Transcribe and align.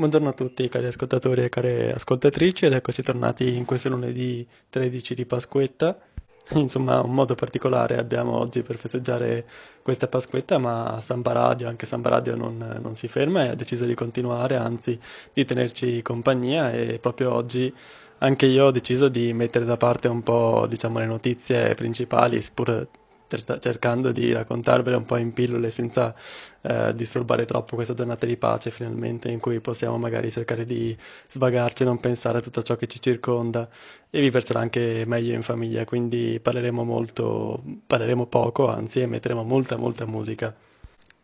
Buongiorno 0.00 0.28
a 0.28 0.32
tutti 0.32 0.68
cari 0.68 0.86
ascoltatori 0.86 1.42
e 1.42 1.48
care 1.48 1.92
ascoltatrici 1.92 2.66
ed 2.66 2.72
eccoci 2.72 3.02
tornati 3.02 3.56
in 3.56 3.64
questo 3.64 3.88
lunedì 3.88 4.46
13 4.70 5.12
di 5.12 5.26
Pasquetta. 5.26 5.98
Insomma, 6.54 7.00
un 7.00 7.12
modo 7.12 7.34
particolare 7.34 7.98
abbiamo 7.98 8.38
oggi 8.38 8.62
per 8.62 8.76
festeggiare 8.76 9.44
questa 9.82 10.06
Pasquetta, 10.06 10.58
ma 10.58 11.00
Samba 11.00 11.32
Radio, 11.32 11.66
anche 11.66 11.84
Samba 11.84 12.10
Radio 12.10 12.36
non, 12.36 12.78
non 12.80 12.94
si 12.94 13.08
ferma 13.08 13.46
e 13.46 13.48
ha 13.48 13.54
deciso 13.56 13.86
di 13.86 13.94
continuare, 13.94 14.54
anzi 14.54 14.96
di 15.32 15.44
tenerci 15.44 16.00
compagnia 16.00 16.70
e 16.70 17.00
proprio 17.00 17.32
oggi 17.34 17.74
anche 18.18 18.46
io 18.46 18.66
ho 18.66 18.70
deciso 18.70 19.08
di 19.08 19.32
mettere 19.32 19.64
da 19.64 19.76
parte 19.76 20.06
un 20.06 20.22
po', 20.22 20.66
diciamo, 20.68 21.00
le 21.00 21.06
notizie 21.06 21.74
principali, 21.74 22.40
pur 22.54 22.86
cercando 23.28 24.10
di 24.10 24.32
raccontarvele 24.32 24.96
un 24.96 25.04
po' 25.04 25.16
in 25.16 25.32
pillole 25.32 25.70
senza 25.70 26.14
eh, 26.62 26.94
disturbare 26.94 27.44
troppo 27.44 27.74
questa 27.74 27.94
giornata 27.94 28.26
di 28.26 28.36
pace 28.36 28.70
finalmente 28.70 29.30
in 29.30 29.38
cui 29.38 29.60
possiamo 29.60 29.98
magari 29.98 30.30
cercare 30.30 30.64
di 30.64 30.96
svagarci, 31.28 31.84
non 31.84 32.00
pensare 32.00 32.38
a 32.38 32.40
tutto 32.40 32.62
ciò 32.62 32.76
che 32.76 32.86
ci 32.86 33.00
circonda 33.00 33.68
e 34.10 34.20
vivercela 34.20 34.60
anche 34.60 35.04
meglio 35.06 35.34
in 35.34 35.42
famiglia, 35.42 35.84
quindi 35.84 36.40
parleremo 36.42 36.82
molto, 36.82 37.62
parleremo 37.86 38.26
poco, 38.26 38.68
anzi 38.68 39.06
metteremo 39.06 39.42
molta 39.42 39.76
molta 39.76 40.06
musica. 40.06 40.54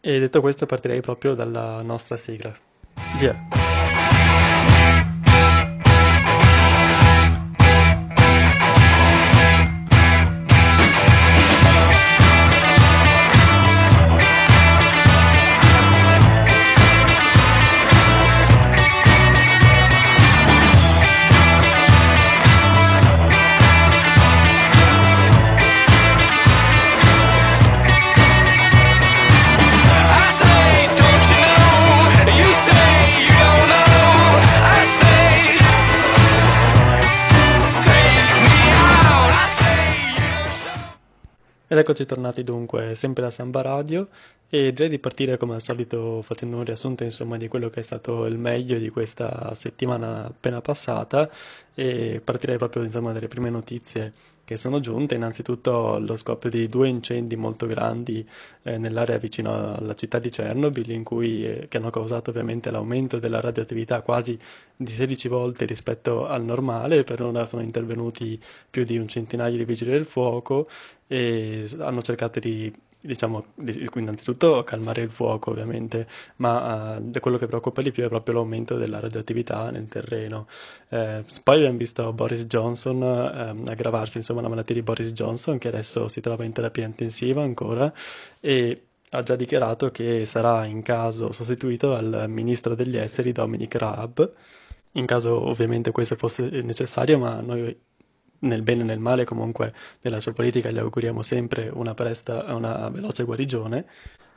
E 0.01 0.18
detto 0.18 0.41
questo 0.43 0.66
partirei 0.66 1.01
proprio 1.01 1.34
dalla 1.34 1.80
nostra 1.80 2.16
sigla. 2.16 2.55
Via! 3.18 4.44
Eccoci 41.85 42.07
tornati 42.07 42.43
dunque 42.45 42.95
sempre 42.95 43.24
da 43.24 43.30
Samba 43.30 43.60
Radio 43.60 44.09
e 44.49 44.73
direi 44.73 44.88
di 44.88 44.99
partire 44.99 45.37
come 45.37 45.52
al 45.52 45.60
solito 45.60 46.23
facendo 46.23 46.57
un 46.57 46.65
riassunto 46.65 47.04
insomma 47.04 47.37
di 47.37 47.46
quello 47.46 47.68
che 47.68 47.80
è 47.80 47.82
stato 47.82 48.24
il 48.24 48.38
meglio 48.38 48.79
di 48.79 48.88
questa 48.88 49.54
settimana 49.54 50.24
appena 50.24 50.62
passata 50.62 51.29
e 51.74 52.23
partirei 52.24 52.57
proprio 52.57 52.85
insomma 52.85 53.12
dalle 53.12 53.29
prime 53.29 53.51
notizie 53.51 54.15
che 54.45 54.56
sono 54.56 54.80
giunte. 54.80 55.14
Innanzitutto 55.14 55.98
lo 55.98 56.16
scoppio 56.16 56.50
di 56.50 56.68
due 56.68 56.88
incendi 56.88 57.37
molto 57.37 57.66
grandi 57.66 58.26
eh, 58.62 58.78
nell'area 58.78 59.18
vicino 59.18 59.74
alla 59.74 59.95
città 59.95 60.18
di 60.18 60.30
Chernobyl, 60.30 61.02
cui, 61.02 61.45
eh, 61.46 61.66
che 61.68 61.76
hanno 61.78 61.90
causato 61.90 62.30
ovviamente 62.30 62.70
l'aumento 62.70 63.18
della 63.18 63.40
radioattività 63.40 64.03
quasi 64.03 64.38
di 64.76 64.91
16 64.91 65.28
volte 65.28 65.65
rispetto 65.65 66.26
al 66.26 66.44
normale. 66.44 67.04
Per 67.04 67.22
ora 67.22 67.47
sono 67.47 67.62
intervenuti 67.62 68.38
più 68.70 68.84
di 68.84 68.98
un 68.98 69.09
centinaio 69.09 69.56
di 69.56 69.65
vigili 69.65 69.91
del 69.91 70.04
fuoco 70.04 70.69
e 71.06 71.65
hanno 71.78 72.03
cercato 72.03 72.38
di 72.41 72.72
diciamo, 73.05 73.44
innanzitutto 73.97 74.65
calmare 74.65 75.03
il 75.03 75.10
fuoco 75.10 75.50
ovviamente, 75.50 76.06
ma 76.37 76.97
uh, 76.97 77.21
quello 77.21 77.37
che 77.37 77.47
preoccupa 77.47 77.83
di 77.83 77.93
più 77.93 78.03
è 78.03 78.09
proprio 78.09 78.37
l'aumento 78.37 78.77
della 78.77 78.99
radioattività 78.99 79.71
nel 79.71 79.88
terreno. 79.88 80.47
Eh, 80.88 81.22
poi 81.43 81.56
abbiamo 81.56 81.77
visto 81.77 82.12
Boris 82.15 82.47
Johnson 82.47 83.03
eh, 83.03 83.71
aggravarsi, 83.71 84.16
insomma, 84.19 84.41
la 84.41 84.49
malattia 84.49 84.75
di 84.75 84.83
Boris 84.83 85.12
Johnson, 85.12 85.59
che 85.59 85.69
adesso 85.69 86.09
si 86.09 86.21
trova 86.21 86.45
in 86.45 86.53
terapia 86.53 86.87
intensiva 86.87 87.43
ancora, 87.43 87.93
e 88.41 88.87
ha 89.11 89.23
già 89.23 89.37
dichiarato 89.37 89.91
che 89.91 90.25
sarà 90.25 90.65
in 90.65 90.83
caso 90.83 91.31
sostituito 91.31 91.91
dal 91.91 92.25
ministro 92.28 92.75
degli 92.75 92.97
esteri 92.97 93.33
Dominic 93.33 93.75
Raab, 93.75 94.33
in 94.93 95.07
caso 95.07 95.47
ovviamente 95.47 95.91
questo 95.93 96.17
fosse 96.17 96.49
necessario, 96.62 97.19
ma 97.19 97.41
noi 97.41 97.77
nel 98.44 98.62
bene 98.62 98.82
e 98.82 98.84
nel 98.84 98.99
male, 98.99 99.25
comunque 99.25 99.72
nella 100.03 100.21
sua 100.21 100.32
politica 100.32 100.71
gli 100.71 100.78
auguriamo 100.78 101.22
sempre 101.22 101.69
una 101.72 101.94
presta 101.94 102.55
una 102.55 102.88
veloce 102.91 103.25
guarigione. 103.25 103.87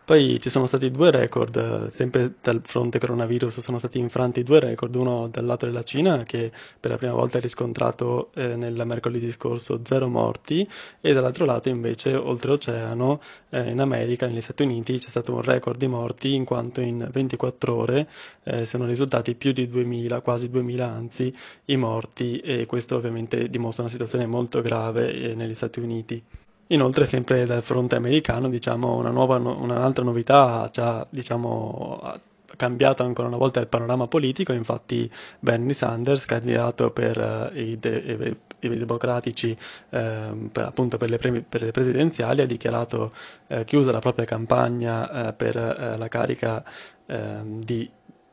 Poi 0.07 0.39
ci 0.39 0.49
sono 0.49 0.65
stati 0.67 0.89
due 0.89 1.11
record, 1.11 1.87
sempre 1.87 2.35
dal 2.41 2.61
fronte 2.63 2.97
coronavirus, 2.97 3.59
sono 3.59 3.77
stati 3.77 3.99
infranti 3.99 4.41
due 4.41 4.61
record, 4.61 4.95
uno 4.95 5.27
dal 5.27 5.43
lato 5.43 5.65
della 5.65 5.83
Cina 5.83 6.23
che 6.23 6.49
per 6.79 6.91
la 6.91 6.97
prima 6.97 7.11
volta 7.11 7.39
ha 7.39 7.41
riscontrato 7.41 8.31
eh, 8.35 8.55
nel 8.55 8.81
mercoledì 8.85 9.29
scorso 9.29 9.81
zero 9.83 10.07
morti 10.07 10.65
e 11.01 11.11
dall'altro 11.11 11.43
lato 11.43 11.67
invece 11.67 12.15
oltreoceano 12.15 13.19
eh, 13.49 13.69
in 13.69 13.81
America, 13.81 14.27
negli 14.27 14.39
Stati 14.39 14.63
Uniti 14.63 14.97
c'è 14.97 15.09
stato 15.09 15.33
un 15.33 15.41
record 15.41 15.77
di 15.77 15.87
morti 15.87 16.33
in 16.35 16.45
quanto 16.45 16.79
in 16.79 17.05
24 17.11 17.75
ore 17.75 18.07
eh, 18.43 18.65
sono 18.65 18.85
risultati 18.85 19.35
più 19.35 19.51
di 19.51 19.67
2000, 19.67 20.21
quasi 20.21 20.49
2000 20.49 20.87
anzi, 20.87 21.35
i 21.65 21.75
morti 21.75 22.39
e 22.39 22.65
questo 22.65 22.95
ovviamente 22.95 23.49
dimostra 23.49 23.83
una 23.83 23.91
situazione 23.91 24.25
molto 24.25 24.61
grave 24.61 25.11
eh, 25.11 25.35
negli 25.35 25.53
Stati 25.53 25.81
Uniti. 25.81 26.23
Inoltre, 26.67 27.05
sempre 27.05 27.45
dal 27.45 27.61
fronte 27.61 27.95
americano, 27.95 28.49
diciamo, 28.49 28.95
una 28.95 29.09
nuova, 29.09 29.37
un'altra 29.37 30.03
novità 30.03 30.69
ha 30.73 31.07
diciamo, 31.09 32.19
cambiato 32.57 33.03
ancora 33.03 33.27
una 33.29 33.37
volta 33.37 33.59
il 33.61 33.67
panorama 33.67 34.07
politico, 34.07 34.51
infatti 34.51 35.09
Bernie 35.39 35.73
Sanders, 35.73 36.25
candidato 36.25 36.91
per 36.91 37.51
uh, 37.53 37.57
i, 37.57 37.77
de- 37.79 38.35
i, 38.59 38.77
democratici 38.77 39.51
uh, 39.89 40.49
per, 40.51 40.65
appunto 40.65 40.97
per 40.97 41.09
le, 41.09 41.17
pre- 41.17 41.41
per 41.41 41.61
le, 41.61 41.71
presidenziali, 41.71 42.41
ha 42.41 42.45
dichiarato 42.45 43.13
uh, 43.47 43.63
chiusa 43.63 43.91
la 43.91 43.99
propria 43.99 44.25
campagna 44.25 45.33
per 45.33 45.55
la 45.55 46.07
carica 46.07 46.63
ehm, 47.05 47.61
di 47.63 47.89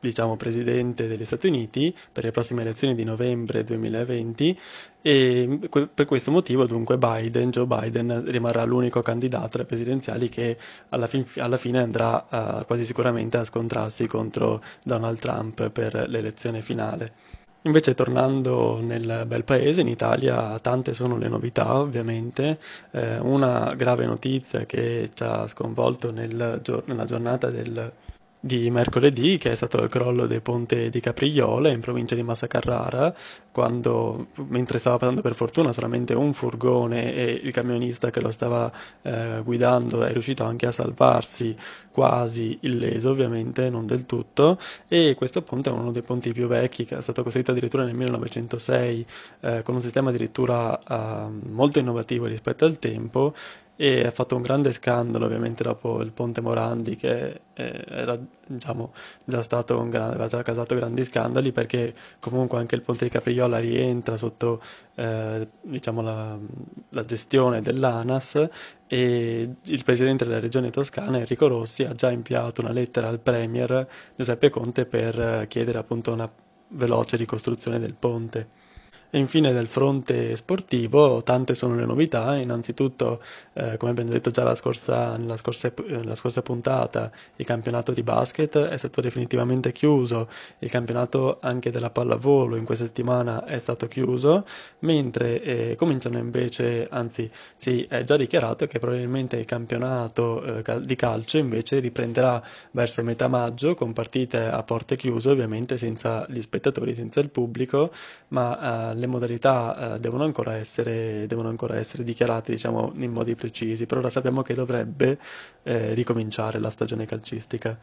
diciamo, 0.07 0.35
presidente 0.35 1.07
degli 1.07 1.25
Stati 1.25 1.47
Uniti 1.47 1.95
per 2.11 2.23
le 2.23 2.31
prossime 2.31 2.61
elezioni 2.61 2.95
di 2.95 3.03
novembre 3.03 3.63
2020 3.63 4.59
e 5.01 5.59
per 5.93 6.05
questo 6.05 6.31
motivo 6.31 6.65
dunque 6.65 6.97
Biden, 6.97 7.51
Joe 7.51 7.67
Biden 7.67 8.23
rimarrà 8.25 8.63
l'unico 8.63 9.01
candidato 9.01 9.57
alle 9.57 9.65
presidenziali 9.65 10.29
che 10.29 10.57
alla, 10.89 11.07
fin, 11.07 11.25
alla 11.37 11.57
fine 11.57 11.79
andrà 11.79 12.25
uh, 12.29 12.65
quasi 12.65 12.85
sicuramente 12.85 13.37
a 13.37 13.43
scontrarsi 13.43 14.07
contro 14.07 14.61
Donald 14.83 15.19
Trump 15.19 15.69
per 15.69 16.05
l'elezione 16.07 16.61
finale. 16.61 17.13
Invece 17.65 17.95
tornando 17.95 18.79
nel 18.79 19.23
bel 19.25 19.43
paese, 19.43 19.81
in 19.81 19.87
Italia 19.87 20.59
tante 20.59 20.93
sono 20.93 21.17
le 21.17 21.27
novità 21.27 21.79
ovviamente, 21.79 22.59
eh, 22.91 23.17
una 23.17 23.73
grave 23.75 24.05
notizia 24.05 24.67
che 24.67 25.09
ci 25.11 25.23
ha 25.23 25.47
sconvolto 25.47 26.11
nel, 26.11 26.61
nella 26.85 27.05
giornata 27.05 27.49
del 27.49 27.91
di 28.45 28.69
mercoledì, 28.69 29.39
che 29.39 29.49
è 29.49 29.55
stato 29.55 29.81
il 29.81 29.89
crollo 29.89 30.27
del 30.27 30.43
ponte 30.43 30.89
di 30.91 30.99
Capriola 30.99 31.69
in 31.69 31.79
provincia 31.79 32.13
di 32.13 32.21
Massa 32.21 32.45
Carrara, 32.45 33.11
quando 33.51 34.27
mentre 34.49 34.77
stava 34.77 34.99
passando 34.99 35.21
per 35.21 35.33
fortuna 35.33 35.73
solamente 35.73 36.13
un 36.13 36.31
furgone 36.31 37.11
e 37.15 37.41
il 37.41 37.51
camionista 37.51 38.11
che 38.11 38.21
lo 38.21 38.29
stava 38.29 38.71
eh, 39.01 39.41
guidando 39.43 40.03
è 40.03 40.11
riuscito 40.11 40.43
anche 40.43 40.67
a 40.67 40.71
salvarsi 40.71 41.55
quasi 41.89 42.55
illeso, 42.61 43.09
ovviamente 43.09 43.71
non 43.71 43.87
del 43.87 44.05
tutto, 44.05 44.59
e 44.87 45.15
questo 45.17 45.41
ponte 45.41 45.71
è 45.71 45.73
uno 45.73 45.91
dei 45.91 46.03
ponti 46.03 46.31
più 46.31 46.45
vecchi 46.45 46.85
che 46.85 46.97
è 46.97 47.01
stato 47.01 47.23
costruito 47.23 47.49
addirittura 47.49 47.83
nel 47.83 47.95
1906 47.95 49.05
eh, 49.39 49.61
con 49.63 49.73
un 49.73 49.81
sistema 49.81 50.09
addirittura 50.09 50.79
eh, 50.87 51.29
molto 51.49 51.79
innovativo 51.79 52.27
rispetto 52.27 52.65
al 52.65 52.77
tempo 52.77 53.33
e 53.77 54.05
ha 54.05 54.11
fatto 54.11 54.35
un 54.35 54.41
grande 54.41 54.71
scandalo 54.71 55.25
ovviamente 55.25 55.63
dopo 55.63 56.01
il 56.01 56.11
Ponte 56.11 56.39
Morandi 56.39 56.95
che 56.95 57.41
eh, 57.53 57.83
era 57.87 58.17
diciamo, 58.47 58.93
già 59.25 59.41
stato 59.41 59.77
un 59.77 59.89
gran, 59.89 60.09
aveva 60.09 60.27
già 60.27 60.41
causato 60.41 60.75
grandi 60.75 61.03
scandali 61.03 61.51
perché 61.51 61.93
comunque 62.19 62.57
anche 62.57 62.75
il 62.75 62.81
Ponte 62.81 63.05
di 63.05 63.11
Capriola 63.11 63.57
rientra 63.59 64.15
sotto 64.15 64.61
eh, 64.95 65.47
diciamo, 65.61 66.01
la, 66.01 66.37
la, 66.89 67.03
gestione 67.03 67.61
dell'ANAS 67.61 68.47
e 68.87 69.49
il 69.61 69.83
presidente 69.83 70.23
della 70.25 70.39
regione 70.39 70.69
toscana 70.69 71.17
Enrico 71.17 71.47
Rossi 71.47 71.83
ha 71.83 71.91
già 71.93 72.11
inviato 72.11 72.61
una 72.61 72.71
lettera 72.71 73.09
al 73.09 73.19
premier 73.19 73.87
Giuseppe 74.15 74.49
Conte 74.49 74.85
per 74.85 75.45
chiedere 75.49 75.77
appunto 75.77 76.13
una 76.13 76.31
veloce 76.69 77.17
ricostruzione 77.17 77.79
del 77.79 77.93
ponte. 77.93 78.64
E 79.09 79.17
infine 79.17 79.51
nel 79.51 79.67
fronte 79.67 80.35
sportivo 80.35 81.23
tante 81.23 81.53
sono 81.53 81.75
le 81.75 81.85
novità, 81.85 82.35
innanzitutto 82.35 83.21
eh, 83.53 83.77
come 83.77 83.91
abbiamo 83.91 84.09
detto 84.09 84.31
già 84.31 84.43
la 84.43 84.55
scorsa, 84.55 85.15
nella, 85.17 85.37
scorsa, 85.37 85.71
nella 85.87 86.15
scorsa 86.15 86.41
puntata 86.41 87.11
il 87.37 87.45
campionato 87.45 87.91
di 87.91 88.03
basket 88.03 88.57
è 88.57 88.77
stato 88.77 89.01
definitivamente 89.01 89.71
chiuso, 89.71 90.27
il 90.59 90.69
campionato 90.69 91.37
anche 91.41 91.71
della 91.71 91.89
pallavolo 91.89 92.55
in 92.55 92.65
questa 92.65 92.85
settimana 92.85 93.45
è 93.45 93.59
stato 93.59 93.87
chiuso, 93.87 94.45
mentre 94.79 95.41
eh, 95.41 95.75
cominciano 95.75 96.17
invece, 96.17 96.87
anzi 96.89 97.29
si 97.55 97.85
è 97.89 98.03
già 98.03 98.17
dichiarato 98.17 98.67
che 98.67 98.79
probabilmente 98.79 99.37
il 99.37 99.45
campionato 99.45 100.43
eh, 100.43 100.79
di 100.81 100.95
calcio 100.95 101.37
invece 101.37 101.79
riprenderà 101.79 102.41
verso 102.71 103.03
metà 103.03 103.27
maggio 103.27 103.75
con 103.75 103.93
partite 103.93 104.45
a 104.45 104.61
porte 104.63 104.95
chiuse 104.95 105.29
ovviamente 105.29 105.77
senza 105.77 106.25
gli 106.29 106.41
spettatori, 106.41 106.95
senza 106.95 107.19
il 107.19 107.29
pubblico, 107.29 107.91
ma 108.29 108.91
eh, 108.91 108.94
le 108.95 109.07
modalità 109.07 109.95
eh, 109.95 109.99
devono, 109.99 110.23
ancora 110.23 110.55
essere, 110.55 111.25
devono 111.27 111.49
ancora 111.49 111.75
essere 111.75 112.03
dichiarate 112.03 112.51
diciamo, 112.51 112.93
in 112.97 113.11
modi 113.11 113.35
precisi. 113.35 113.85
Per 113.85 113.97
ora 113.97 114.09
sappiamo 114.09 114.41
che 114.41 114.53
dovrebbe 114.53 115.17
eh, 115.63 115.93
ricominciare 115.93 116.59
la 116.59 116.69
stagione 116.69 117.05
calcistica. 117.05 117.77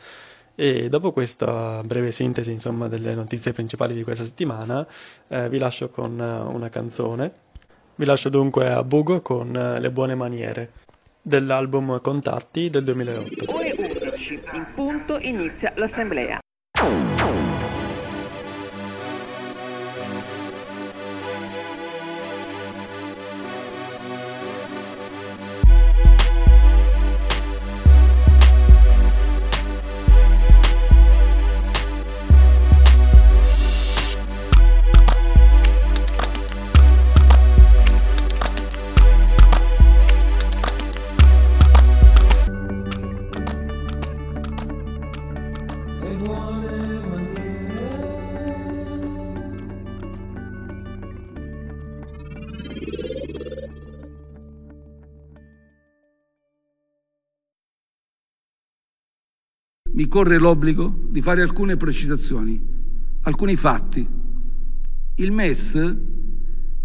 E 0.54 0.88
dopo 0.88 1.12
questa 1.12 1.82
breve 1.82 2.12
sintesi, 2.12 2.50
insomma, 2.50 2.88
delle 2.88 3.14
notizie 3.14 3.52
principali 3.52 3.94
di 3.94 4.02
questa 4.02 4.24
settimana, 4.24 4.86
eh, 5.28 5.48
vi 5.48 5.58
lascio 5.58 5.88
con 5.88 6.20
eh, 6.20 6.54
una 6.54 6.68
canzone. 6.68 7.32
Vi 7.94 8.04
lascio 8.04 8.28
dunque 8.28 8.70
a 8.70 8.82
Bugo 8.82 9.20
con 9.22 9.54
eh, 9.54 9.80
Le 9.80 9.90
buone 9.90 10.14
maniere 10.14 10.72
dell'album 11.22 12.00
Contatti 12.00 12.68
del 12.68 12.84
2008. 12.84 13.52
Ore 13.52 13.74
11, 13.78 14.40
in 14.54 14.66
punto 14.74 15.18
inizia 15.18 15.72
l'assemblea. 15.76 16.40
Mi 60.02 60.08
corre 60.08 60.36
l'obbligo 60.36 60.92
di 61.10 61.22
fare 61.22 61.42
alcune 61.42 61.76
precisazioni, 61.76 62.60
alcuni 63.20 63.54
fatti. 63.54 64.04
Il 65.14 65.30
MES 65.30 65.96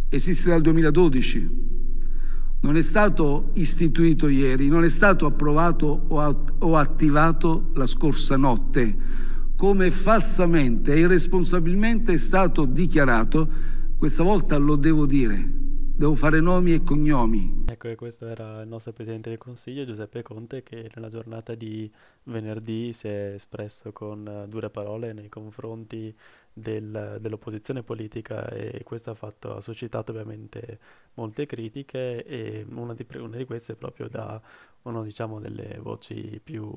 esiste 0.08 0.50
dal 0.52 0.62
2012, 0.62 1.50
non 2.60 2.78
è 2.78 2.82
stato 2.84 3.50
istituito 3.56 4.28
ieri, 4.28 4.68
non 4.68 4.84
è 4.84 4.90
stato 4.90 5.26
approvato 5.26 6.06
o 6.60 6.76
attivato 6.76 7.72
la 7.74 7.88
scorsa 7.88 8.38
notte, 8.38 8.96
come 9.56 9.90
falsamente 9.90 10.94
e 10.94 11.00
irresponsabilmente 11.00 12.14
è 12.14 12.18
stato 12.18 12.66
dichiarato, 12.66 13.50
questa 13.98 14.22
volta 14.22 14.58
lo 14.58 14.76
devo 14.76 15.08
dire, 15.08 15.54
devo 15.98 16.14
fare 16.14 16.40
nomi 16.40 16.74
e 16.76 16.84
cognomi. 16.84 17.64
Ecco, 17.68 17.88
e 17.88 17.96
questo 17.96 18.28
era 18.28 18.62
il 18.62 18.68
nostro 18.68 18.94
Presidente 18.94 19.30
del 19.30 19.40
Consiglio, 19.40 19.84
Giuseppe 19.84 20.22
Conte, 20.22 20.62
che 20.62 20.92
nella 20.94 21.10
giornata 21.10 21.56
di 21.56 21.92
venerdì 22.24 22.94
si 22.94 23.08
è 23.08 23.34
espresso 23.34 23.92
con 23.92 24.44
uh, 24.44 24.48
dure 24.48 24.70
parole 24.70 25.12
nei 25.14 25.28
confronti 25.28 26.16
del, 26.54 27.18
dell'opposizione 27.20 27.82
politica 27.82 28.48
e 28.50 28.84
questo 28.84 29.10
ha, 29.10 29.16
fatto, 29.16 29.56
ha, 29.56 29.62
suscitato 29.62 30.12
ovviamente 30.12 30.80
molte 31.16 31.48
critiche 31.48 32.24
e 32.24 32.64
una 32.70 32.94
di, 32.94 33.06
una 33.16 33.38
di 33.38 33.46
queste 33.46 33.76
proprio 33.76 34.08
da 34.08 34.40
una 34.84 35.02
diciamo, 35.02 35.40
delle 35.40 35.80
voci 35.82 36.40
più 36.44 36.72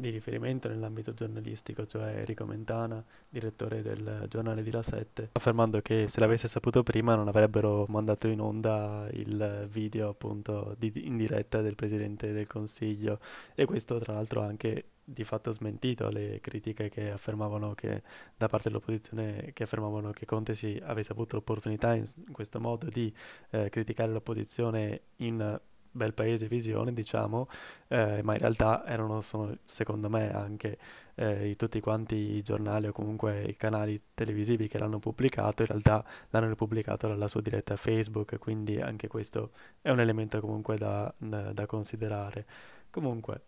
di 0.00 0.10
riferimento 0.10 0.68
nell'ambito 0.68 1.12
giornalistico, 1.12 1.84
cioè 1.84 2.18
Enrico 2.18 2.44
Mentana, 2.44 3.04
direttore 3.28 3.82
del 3.82 4.26
giornale 4.28 4.62
di 4.62 4.70
La 4.70 4.82
7, 4.82 5.30
affermando 5.32 5.80
che 5.80 6.06
se 6.06 6.20
l'avesse 6.20 6.46
saputo 6.46 6.84
prima 6.84 7.16
non 7.16 7.26
avrebbero 7.26 7.84
mandato 7.88 8.28
in 8.28 8.40
onda 8.40 9.08
il 9.10 9.66
video 9.68 10.10
appunto 10.10 10.76
di, 10.78 10.92
in 11.04 11.16
diretta 11.16 11.62
del 11.62 11.74
Presidente 11.74 12.32
del 12.32 12.46
Consiglio. 12.46 13.18
E 13.56 13.64
questo 13.64 13.98
tra 13.98 14.12
l'altro 14.12 14.40
anche 14.40 14.84
di 15.02 15.24
fatto 15.24 15.50
smentito 15.50 16.10
le 16.10 16.38
critiche 16.40 16.88
che 16.88 17.10
affermavano 17.10 17.74
che 17.74 18.02
da 18.36 18.46
parte 18.46 18.68
dell'opposizione 18.68 19.52
che 19.54 19.62
affermavano 19.62 20.10
che 20.10 20.26
Conte 20.26 20.54
si 20.54 20.78
avesse 20.84 21.12
avuto 21.12 21.36
l'opportunità 21.36 21.94
in, 21.94 22.04
questo 22.30 22.60
modo 22.60 22.88
di 22.88 23.12
eh, 23.50 23.70
criticare 23.70 24.12
l'opposizione 24.12 25.00
in 25.16 25.58
bel 25.98 26.14
paese 26.14 26.48
visione, 26.48 26.94
diciamo, 26.94 27.48
eh, 27.88 28.22
ma 28.22 28.32
in 28.32 28.38
realtà 28.38 28.86
erano, 28.86 29.20
sono, 29.20 29.54
secondo 29.66 30.08
me, 30.08 30.32
anche 30.32 30.78
eh, 31.16 31.54
tutti 31.56 31.80
quanti 31.80 32.14
i 32.14 32.42
giornali 32.42 32.86
o 32.86 32.92
comunque 32.92 33.42
i 33.42 33.56
canali 33.56 34.00
televisivi 34.14 34.68
che 34.68 34.78
l'hanno 34.78 34.98
pubblicato, 34.98 35.62
in 35.62 35.68
realtà 35.68 36.02
l'hanno 36.30 36.54
pubblicato 36.54 37.06
dalla 37.08 37.28
sua 37.28 37.42
diretta 37.42 37.76
Facebook, 37.76 38.38
quindi 38.38 38.80
anche 38.80 39.08
questo 39.08 39.50
è 39.82 39.90
un 39.90 40.00
elemento 40.00 40.40
comunque 40.40 40.78
da, 40.78 41.12
da 41.18 41.66
considerare. 41.66 42.46
Comunque, 42.90 43.42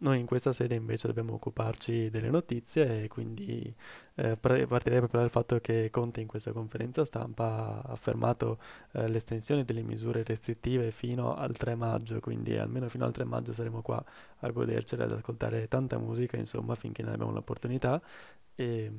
noi 0.00 0.18
in 0.18 0.26
questa 0.26 0.52
sede 0.52 0.74
invece 0.74 1.06
dobbiamo 1.08 1.34
occuparci 1.34 2.08
delle 2.10 2.30
notizie 2.30 3.04
e 3.04 3.08
quindi 3.08 3.74
eh, 4.14 4.36
partirei 4.36 4.98
proprio 4.98 5.20
dal 5.20 5.30
fatto 5.30 5.58
che 5.60 5.88
Conte 5.90 6.20
in 6.20 6.26
questa 6.26 6.52
conferenza 6.52 7.04
stampa 7.04 7.82
ha 7.84 7.92
affermato 7.92 8.58
eh, 8.92 9.08
l'estensione 9.08 9.64
delle 9.64 9.82
misure 9.82 10.22
restrittive 10.22 10.90
fino 10.90 11.34
al 11.34 11.54
3 11.56 11.74
maggio, 11.74 12.18
quindi 12.20 12.56
almeno 12.56 12.88
fino 12.88 13.04
al 13.04 13.12
3 13.12 13.24
maggio 13.24 13.52
saremo 13.52 13.82
qua 13.82 14.02
a 14.38 14.50
godercela, 14.50 15.04
ad 15.04 15.12
ascoltare 15.12 15.68
tanta 15.68 15.98
musica, 15.98 16.36
insomma, 16.36 16.74
finché 16.74 17.02
ne 17.02 17.12
abbiamo 17.12 17.32
l'opportunità. 17.32 18.00
E, 18.54 18.92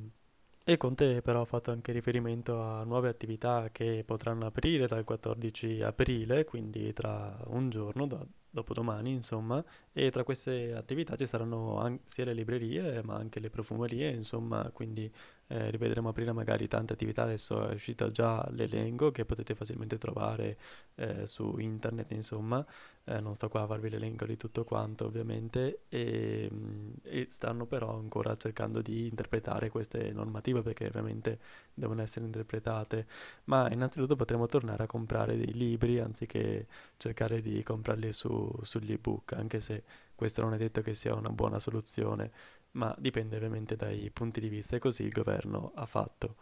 e 0.63 0.77
Conte 0.77 1.21
però 1.23 1.41
ha 1.41 1.45
fatto 1.45 1.71
anche 1.71 1.91
riferimento 1.91 2.61
a 2.61 2.83
nuove 2.83 3.09
attività 3.09 3.69
che 3.71 4.03
potranno 4.05 4.45
aprire 4.45 4.85
dal 4.87 5.03
14 5.03 5.81
aprile, 5.81 6.45
quindi 6.45 6.93
tra 6.93 7.39
un 7.47 7.69
giorno, 7.69 8.05
da, 8.05 8.23
dopodomani, 8.51 9.11
insomma, 9.11 9.63
e 9.93 10.11
tra 10.11 10.23
queste 10.23 10.73
attività 10.73 11.15
ci 11.15 11.25
saranno 11.25 11.79
an- 11.79 11.99
sia 12.05 12.25
le 12.25 12.33
librerie 12.33 13.01
ma 13.03 13.15
anche 13.15 13.39
le 13.39 13.49
profumerie, 13.49 14.11
insomma, 14.11 14.69
quindi 14.71 15.11
eh, 15.47 15.69
rivedremo 15.69 16.09
aprire 16.09 16.31
magari 16.31 16.67
tante 16.67 16.93
attività, 16.93 17.23
adesso 17.23 17.67
è 17.67 17.73
uscito 17.73 18.09
già 18.11 18.47
l'elenco 18.51 19.11
che 19.11 19.25
potete 19.25 19.53
facilmente 19.53 19.97
trovare 19.97 20.57
eh, 20.95 21.27
su 21.27 21.57
internet, 21.57 22.11
insomma, 22.11 22.65
eh, 23.03 23.19
non 23.19 23.35
sto 23.35 23.49
qua 23.49 23.63
a 23.63 23.67
farvi 23.67 23.89
l'elenco 23.89 24.25
di 24.25 24.37
tutto 24.37 24.63
quanto 24.63 25.05
ovviamente, 25.05 25.81
e, 25.89 26.49
mm, 26.51 26.91
e, 27.03 27.27
stanno 27.29 27.65
però 27.65 27.97
ancora 27.97 28.37
cercando 28.37 28.81
di 28.81 29.07
interpretare 29.07 29.69
queste 29.69 30.11
normative 30.13 30.61
perché 30.61 30.85
ovviamente 30.87 31.39
devono 31.73 32.01
essere 32.01 32.25
interpretate, 32.25 33.07
ma 33.45 33.69
innanzitutto 33.71 34.15
potremo 34.15 34.45
tornare 34.47 34.83
a 34.83 34.87
comprare 34.87 35.35
dei 35.37 35.53
libri 35.53 35.99
anziché 35.99 36.67
cercare 36.97 37.41
di 37.41 37.61
comprarli 37.63 38.11
su, 38.13 38.40
sugli 38.63 38.91
ebook, 38.93 39.33
anche 39.33 39.59
se 39.59 39.83
questo 40.15 40.41
non 40.41 40.53
è 40.53 40.57
detto 40.57 40.81
che 40.81 40.93
sia 40.93 41.13
una 41.13 41.29
buona 41.29 41.59
soluzione 41.59 42.31
ma 42.73 42.95
dipende 42.97 43.35
ovviamente 43.35 43.75
dai 43.75 44.09
punti 44.11 44.39
di 44.39 44.47
vista 44.47 44.75
e 44.75 44.79
così 44.79 45.03
il 45.03 45.11
governo 45.11 45.71
ha 45.75 45.85
fatto. 45.85 46.35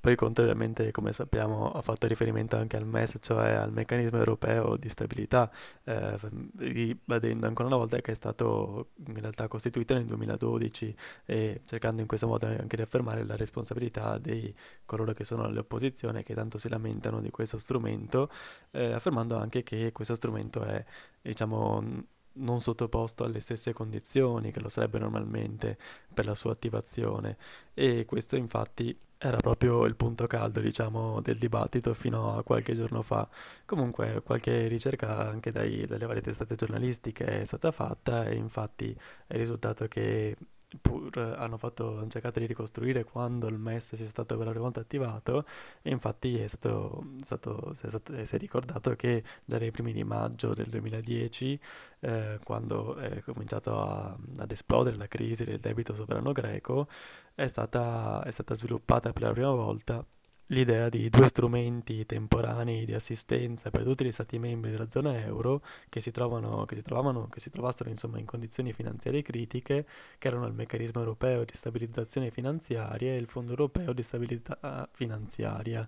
Poi 0.00 0.16
Conte 0.16 0.40
ovviamente, 0.40 0.90
come 0.92 1.12
sappiamo, 1.12 1.70
ha 1.72 1.82
fatto 1.82 2.06
riferimento 2.06 2.56
anche 2.56 2.76
al 2.78 2.86
MES, 2.86 3.18
cioè 3.20 3.50
al 3.50 3.70
meccanismo 3.70 4.16
europeo 4.16 4.76
di 4.76 4.88
stabilità, 4.88 5.50
eh, 5.84 6.18
ribadendo 6.56 7.46
ancora 7.46 7.68
una 7.68 7.76
volta 7.76 8.00
che 8.00 8.12
è 8.12 8.14
stato 8.14 8.92
in 9.06 9.20
realtà 9.20 9.46
costituito 9.46 9.92
nel 9.92 10.06
2012 10.06 10.94
e 11.26 11.60
cercando 11.66 12.00
in 12.00 12.08
questo 12.08 12.26
modo 12.26 12.46
anche 12.46 12.76
di 12.76 12.82
affermare 12.82 13.24
la 13.26 13.36
responsabilità 13.36 14.16
di 14.16 14.52
coloro 14.86 15.12
che 15.12 15.24
sono 15.24 15.44
all'opposizione 15.44 16.22
che 16.22 16.32
tanto 16.34 16.56
si 16.56 16.70
lamentano 16.70 17.20
di 17.20 17.30
questo 17.30 17.58
strumento, 17.58 18.30
eh, 18.70 18.92
affermando 18.92 19.36
anche 19.36 19.62
che 19.62 19.92
questo 19.92 20.14
strumento 20.14 20.62
è, 20.62 20.82
diciamo, 21.20 22.06
non 22.40 22.60
sottoposto 22.60 23.24
alle 23.24 23.40
stesse 23.40 23.72
condizioni 23.72 24.50
che 24.50 24.60
lo 24.60 24.68
sarebbe 24.68 24.98
normalmente 24.98 25.78
per 26.12 26.26
la 26.26 26.34
sua 26.34 26.52
attivazione. 26.52 27.36
E 27.74 28.04
questo 28.04 28.36
infatti 28.36 28.96
era 29.18 29.36
proprio 29.36 29.84
il 29.84 29.96
punto 29.96 30.26
caldo 30.26 30.60
diciamo 30.60 31.20
del 31.20 31.36
dibattito 31.38 31.92
fino 31.94 32.36
a 32.36 32.42
qualche 32.42 32.74
giorno 32.74 33.02
fa. 33.02 33.28
Comunque 33.66 34.22
qualche 34.22 34.66
ricerca 34.66 35.28
anche 35.28 35.50
dai, 35.52 35.84
dalle 35.86 36.06
varie 36.06 36.22
testate 36.22 36.54
giornalistiche 36.54 37.40
è 37.40 37.44
stata 37.44 37.70
fatta 37.70 38.24
e 38.26 38.34
infatti 38.36 38.96
è 39.26 39.36
risultato 39.36 39.86
che 39.88 40.36
pur 40.80 41.18
hanno, 41.18 41.56
fatto, 41.56 41.98
hanno 41.98 42.08
cercato 42.08 42.38
di 42.38 42.46
ricostruire 42.46 43.04
quando 43.04 43.48
il 43.48 43.58
MES 43.58 43.94
sia 43.94 44.06
stato 44.06 44.36
per 44.36 44.44
la 44.44 44.50
prima 44.50 44.64
volta 44.64 44.80
attivato. 44.80 45.44
E 45.82 45.90
infatti 45.90 46.38
è 46.38 46.46
stato, 46.46 47.04
stato, 47.22 47.72
si, 47.72 47.86
è 47.86 47.88
stato, 47.88 48.24
si 48.24 48.34
è 48.34 48.38
ricordato 48.38 48.94
che 48.96 49.22
già 49.44 49.58
nei 49.58 49.70
primi 49.70 49.92
di 49.92 50.04
maggio 50.04 50.54
del 50.54 50.66
2010 50.66 51.60
eh, 52.00 52.38
quando 52.44 52.96
è 52.96 53.20
cominciato 53.22 53.80
a, 53.80 54.16
ad 54.38 54.50
esplodere 54.50 54.96
la 54.96 55.06
crisi 55.08 55.44
del 55.44 55.58
debito 55.60 55.94
sovrano 55.94 56.32
greco 56.32 56.88
è 57.34 57.46
stata, 57.46 58.22
è 58.24 58.30
stata 58.30 58.54
sviluppata 58.54 59.12
per 59.12 59.22
la 59.22 59.32
prima 59.32 59.50
volta 59.50 60.04
l'idea 60.50 60.88
di 60.88 61.08
due 61.08 61.28
strumenti 61.28 62.06
temporanei 62.06 62.84
di 62.84 62.94
assistenza 62.94 63.70
per 63.70 63.82
tutti 63.82 64.04
gli 64.04 64.12
stati 64.12 64.38
membri 64.38 64.70
della 64.70 64.88
zona 64.88 65.18
euro 65.24 65.62
che 65.88 66.00
si, 66.00 66.10
trovano, 66.10 66.64
che 66.64 66.74
si, 66.74 66.82
trovavano, 66.82 67.28
che 67.28 67.40
si 67.40 67.50
trovassero 67.50 67.88
insomma, 67.88 68.18
in 68.18 68.26
condizioni 68.26 68.72
finanziarie 68.72 69.22
critiche, 69.22 69.86
che 70.18 70.28
erano 70.28 70.46
il 70.46 70.52
meccanismo 70.52 71.00
europeo 71.00 71.44
di 71.44 71.54
stabilizzazione 71.54 72.30
finanziaria 72.30 73.12
e 73.12 73.16
il 73.16 73.26
fondo 73.26 73.50
europeo 73.50 73.92
di 73.92 74.02
stabilità 74.02 74.88
finanziaria. 74.92 75.86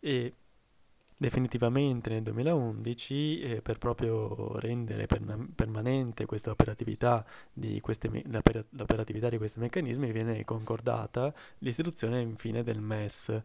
E 0.00 0.34
definitivamente 1.22 2.10
nel 2.10 2.22
2011 2.22 3.40
eh, 3.40 3.62
per 3.62 3.78
proprio 3.78 4.58
rendere 4.58 5.06
perna- 5.06 5.38
permanente 5.54 6.26
questa 6.26 6.50
operatività 6.50 7.24
di 7.52 7.80
questi 7.80 8.08
me- 8.08 8.24
l'operatività 8.70 9.28
di 9.28 9.38
questi 9.38 9.60
meccanismi 9.60 10.10
viene 10.10 10.44
concordata 10.44 11.32
l'istituzione 11.58 12.20
infine 12.20 12.64
del 12.64 12.80
MES 12.80 13.40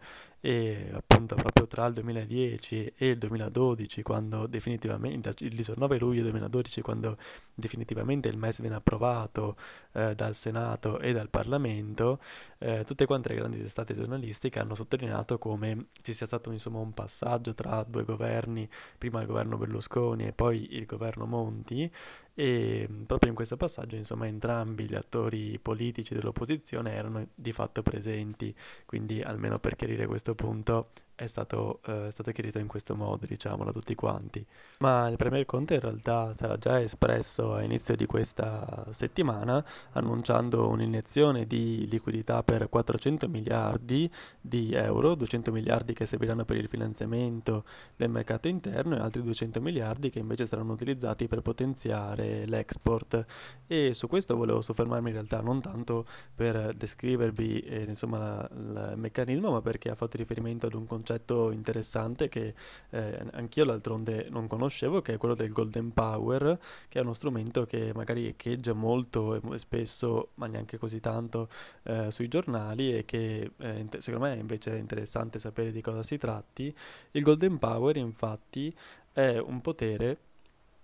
e 0.48 0.88
appunto 0.94 1.36
proprio 1.36 1.68
tra 1.68 1.88
il 1.88 1.94
2010 1.96 2.94
e 2.96 3.10
il 3.10 3.18
2012 3.18 4.02
quando 4.02 4.48
definitivamente 4.48 5.34
il 5.40 5.54
19 5.54 5.98
luglio 5.98 6.22
2012 6.22 6.80
quando 6.80 7.18
definitivamente 7.54 8.30
il 8.30 8.38
MES 8.38 8.62
viene 8.62 8.78
approvato 8.78 9.58
eh, 9.92 10.16
dal 10.16 10.34
Senato 10.34 11.00
e 11.00 11.12
dal 11.12 11.28
Parlamento 11.28 12.22
eh, 12.60 12.86
tutte 12.86 13.06
quante 13.06 13.28
le 13.28 13.36
grandi 13.36 13.58
testate 13.58 13.94
giornalistiche 13.94 14.60
hanno 14.60 14.74
sottolineato 14.74 15.38
come 15.38 15.88
ci 16.02 16.14
sia 16.14 16.26
stato 16.26 16.50
insomma 16.54 16.80
un 16.80 16.94
passaggio 16.94 17.54
tra 17.54 17.84
due 17.84 18.06
governi, 18.06 18.70
prima 18.98 19.20
il 19.20 19.28
governo 19.28 19.58
Berlusconi 19.58 20.28
e 20.28 20.32
poi 20.32 20.76
il 20.78 20.86
governo 20.86 21.26
Monti, 21.26 21.92
e 22.40 22.88
proprio 23.08 23.32
in 23.32 23.36
questo 23.36 23.58
passaggio 23.58 23.96
insomma 23.96 24.28
entrambi 24.28 24.84
gli 24.84 24.94
attori 24.94 25.58
politici 25.58 26.14
dell'opposizione 26.14 26.94
erano 26.94 27.30
di 27.34 27.52
fatto 27.52 27.82
presenti, 27.82 28.54
quindi 28.86 29.24
almeno 29.24 29.58
per 29.58 29.76
chiarire 29.76 30.06
questo 30.06 30.36
punto 30.36 30.90
è 31.18 31.26
stato, 31.26 31.80
eh, 31.88 32.10
stato 32.12 32.32
chiarito 32.32 32.60
in 32.60 32.68
questo 32.68 32.96
modo, 32.96 33.26
diciamo, 33.26 33.64
da 33.64 33.72
tutti 33.72 33.96
quanti. 33.96 34.46
Ma 34.80 35.08
il 35.08 35.16
Premier 35.16 35.46
Conte 35.46 35.74
in 35.74 35.80
realtà 35.80 36.32
sarà 36.36 36.58
già 36.58 36.80
espresso 36.80 37.56
a 37.56 37.64
inizio 37.64 37.96
di 37.96 38.06
questa 38.06 38.86
settimana 38.92 39.66
annunciando 39.94 40.70
un'iniezione 40.70 41.48
di 41.48 41.88
liquidità 41.90 42.44
per 42.44 42.70
400 42.70 43.28
miliardi 43.30 44.08
di 44.40 44.74
euro, 44.74 45.16
200 45.16 45.52
miliardi 45.52 45.94
che 45.94 46.06
serviranno 46.06 46.46
per 46.46 46.58
il 46.58 46.68
finanziamento 46.68 47.64
del 47.96 48.12
mercato 48.12 48.48
interno 48.48 48.96
e 48.96 49.00
altri 49.00 49.24
200 49.24 49.60
miliardi 49.60 50.12
che 50.12 50.20
invece 50.20 50.46
saranno 50.46 50.74
utilizzati 50.74 51.28
per 51.28 51.42
potenziare 51.42 52.27
l'export. 52.46 53.26
E 53.70 53.94
su 53.94 54.08
questo 54.08 54.38
volevo 54.38 54.62
soffermarmi 54.62 55.10
in 55.10 55.16
realtà 55.16 55.42
non 55.42 55.60
tanto 55.60 56.06
per 56.34 56.74
descrivervi 56.74 57.60
eh, 57.60 57.84
insomma, 57.84 58.48
il 58.54 58.94
meccanismo 58.96 59.52
ma 59.52 59.62
perché 59.62 59.90
ha 59.90 59.96
fatto 59.96 60.16
riferimento 60.16 60.68
ad 60.68 60.74
un 60.74 60.88
concetto 60.88 61.52
interessante 61.52 62.30
che 62.30 62.54
eh, 62.92 63.26
anch'io 63.34 63.66
d'altronde 63.66 64.28
non 64.30 64.48
conoscevo 64.48 65.02
che 65.02 65.16
è 65.16 65.18
quello 65.18 65.36
del 65.36 65.52
golden 65.52 65.92
power 65.92 66.58
che 66.88 67.00
è 67.00 67.02
uno 67.02 67.14
strumento 67.14 67.66
che 67.66 67.92
magari 67.94 68.28
echeggia 68.28 68.72
molto 68.72 69.36
e 69.36 69.58
spesso 69.58 70.30
ma 70.36 70.48
neanche 70.48 70.78
così 70.78 71.02
tanto 71.02 71.50
eh, 71.84 72.10
sui 72.10 72.30
giornali 72.30 72.96
e 72.96 73.04
che 73.04 73.52
eh, 73.58 73.86
secondo 73.98 74.28
me 74.28 74.36
è 74.36 74.40
invece 74.40 74.78
interessante 74.78 75.40
sapere 75.40 75.72
di 75.72 75.82
cosa 75.82 76.04
si 76.04 76.18
tratti. 76.18 76.74
Il 77.12 77.24
golden 77.24 77.58
power 77.58 77.98
infatti 77.98 78.74
è 79.12 79.38
un 79.38 79.62
potere 79.62 80.18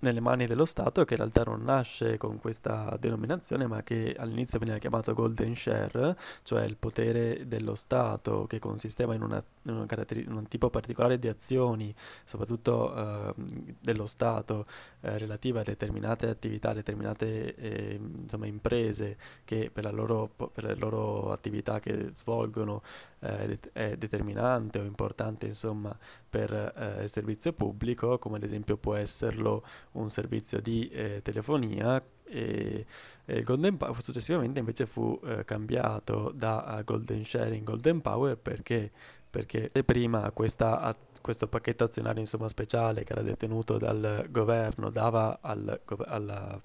nelle 0.04 0.20
mani 0.20 0.46
dello 0.46 0.66
Stato 0.66 1.06
che 1.06 1.14
in 1.14 1.20
realtà 1.20 1.44
non 1.44 1.64
nasce 1.64 2.18
con 2.18 2.38
questa 2.38 2.96
denominazione 3.00 3.68
ma 3.68 3.82
che 3.84 4.14
all'inizio 4.18 4.60
veniva 4.60 4.78
chiamato 4.78 5.14
golden 5.14 5.56
share, 5.56 6.16
cioè 6.44 6.64
il 6.64 6.76
potere 6.76 7.48
dello 7.48 7.76
Stato 7.76 8.46
che 8.46 8.60
consisteva 8.60 9.16
in, 9.16 9.24
una, 9.24 9.44
in, 9.64 9.74
una 9.74 9.86
caratteri- 9.86 10.24
in 10.24 10.34
un 10.34 10.48
tipo 10.48 10.70
particolare 10.70 11.18
di 11.18 11.28
azioni, 11.28 11.94
soprattutto 12.26 12.96
eh, 12.96 13.34
dello 13.80 14.06
Stato 14.06 14.66
eh, 15.02 15.18
relative 15.18 15.62
a 15.62 15.64
determinate 15.64 16.28
attività, 16.28 16.74
determinate 16.74 17.56
eh, 17.56 18.00
insomma, 18.22 18.46
imprese 18.46 19.18
che 19.46 19.72
per, 19.72 19.92
loro, 19.94 20.30
per 20.52 20.66
le 20.66 20.76
loro 20.76 21.32
attività 21.32 21.80
che 21.80 22.12
svolgono 22.14 22.82
eh, 23.20 23.58
è 23.72 23.96
determinante 23.96 24.80
o 24.80 24.84
importante 24.84 25.46
insomma 25.46 25.98
per 26.30 26.52
eh, 26.52 27.04
il 27.04 27.10
servizio 27.10 27.54
pubblico, 27.54 28.18
come 28.18 28.38
ad 28.38 28.44
esempio 28.44 28.76
può 28.76 28.96
esserlo 28.96 29.64
un 29.94 30.10
servizio 30.10 30.60
di 30.62 30.88
eh, 30.90 31.22
telefonia 31.24 32.04
e, 32.24 32.86
e 33.26 33.44
Power 33.78 34.02
successivamente 34.02 34.60
invece 34.60 34.86
fu 34.86 35.20
eh, 35.24 35.44
cambiato 35.46 36.32
da 36.34 36.82
Golden 36.84 37.24
Sharing 37.24 37.64
Golden 37.64 38.02
Power 38.02 38.38
perché, 38.38 38.92
perché 39.30 39.70
prima 39.84 40.30
questa, 40.32 40.96
questo 41.22 41.48
pacchetto 41.48 41.84
azionario 41.84 42.22
insomma, 42.22 42.48
speciale 42.48 43.04
che 43.04 43.14
era 43.14 43.22
detenuto 43.22 43.78
dal 43.78 44.26
governo 44.30 44.90
dava 44.90 45.40
al, 45.42 45.82
alla, 46.06 46.60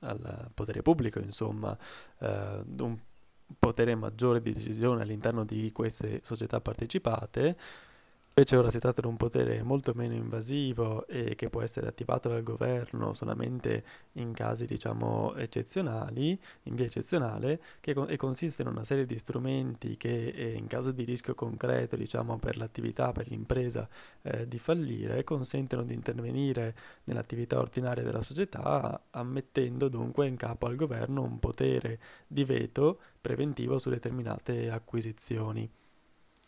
al 0.00 0.50
potere 0.52 0.82
pubblico 0.82 1.18
insomma, 1.18 1.76
eh, 2.18 2.62
un 2.78 2.98
potere 3.58 3.94
maggiore 3.94 4.40
di 4.40 4.52
decisione 4.52 5.02
all'interno 5.02 5.44
di 5.44 5.70
queste 5.72 6.20
società 6.22 6.60
partecipate 6.60 7.56
Invece 8.38 8.56
ora 8.58 8.68
si 8.68 8.78
tratta 8.78 9.00
di 9.00 9.06
un 9.06 9.16
potere 9.16 9.62
molto 9.62 9.94
meno 9.94 10.12
invasivo 10.12 11.06
e 11.06 11.34
che 11.36 11.48
può 11.48 11.62
essere 11.62 11.86
attivato 11.86 12.28
dal 12.28 12.42
governo 12.42 13.14
solamente 13.14 13.82
in 14.12 14.34
casi 14.34 14.66
diciamo 14.66 15.34
eccezionali, 15.36 16.38
in 16.64 16.74
via 16.74 16.84
eccezionale, 16.84 17.58
che 17.80 17.94
con- 17.94 18.10
e 18.10 18.18
consiste 18.18 18.60
in 18.60 18.68
una 18.68 18.84
serie 18.84 19.06
di 19.06 19.16
strumenti 19.16 19.96
che 19.96 20.26
eh, 20.28 20.52
in 20.52 20.66
caso 20.66 20.92
di 20.92 21.04
rischio 21.04 21.34
concreto 21.34 21.96
diciamo 21.96 22.38
per 22.38 22.58
l'attività, 22.58 23.10
per 23.10 23.26
l'impresa 23.30 23.88
eh, 24.20 24.46
di 24.46 24.58
fallire, 24.58 25.24
consentono 25.24 25.82
di 25.82 25.94
intervenire 25.94 26.74
nell'attività 27.04 27.58
ordinaria 27.58 28.02
della 28.04 28.20
società 28.20 29.06
ammettendo 29.12 29.88
dunque 29.88 30.26
in 30.26 30.36
capo 30.36 30.66
al 30.66 30.76
governo 30.76 31.22
un 31.22 31.38
potere 31.38 31.98
di 32.26 32.44
veto 32.44 33.00
preventivo 33.18 33.78
su 33.78 33.88
determinate 33.88 34.68
acquisizioni 34.68 35.70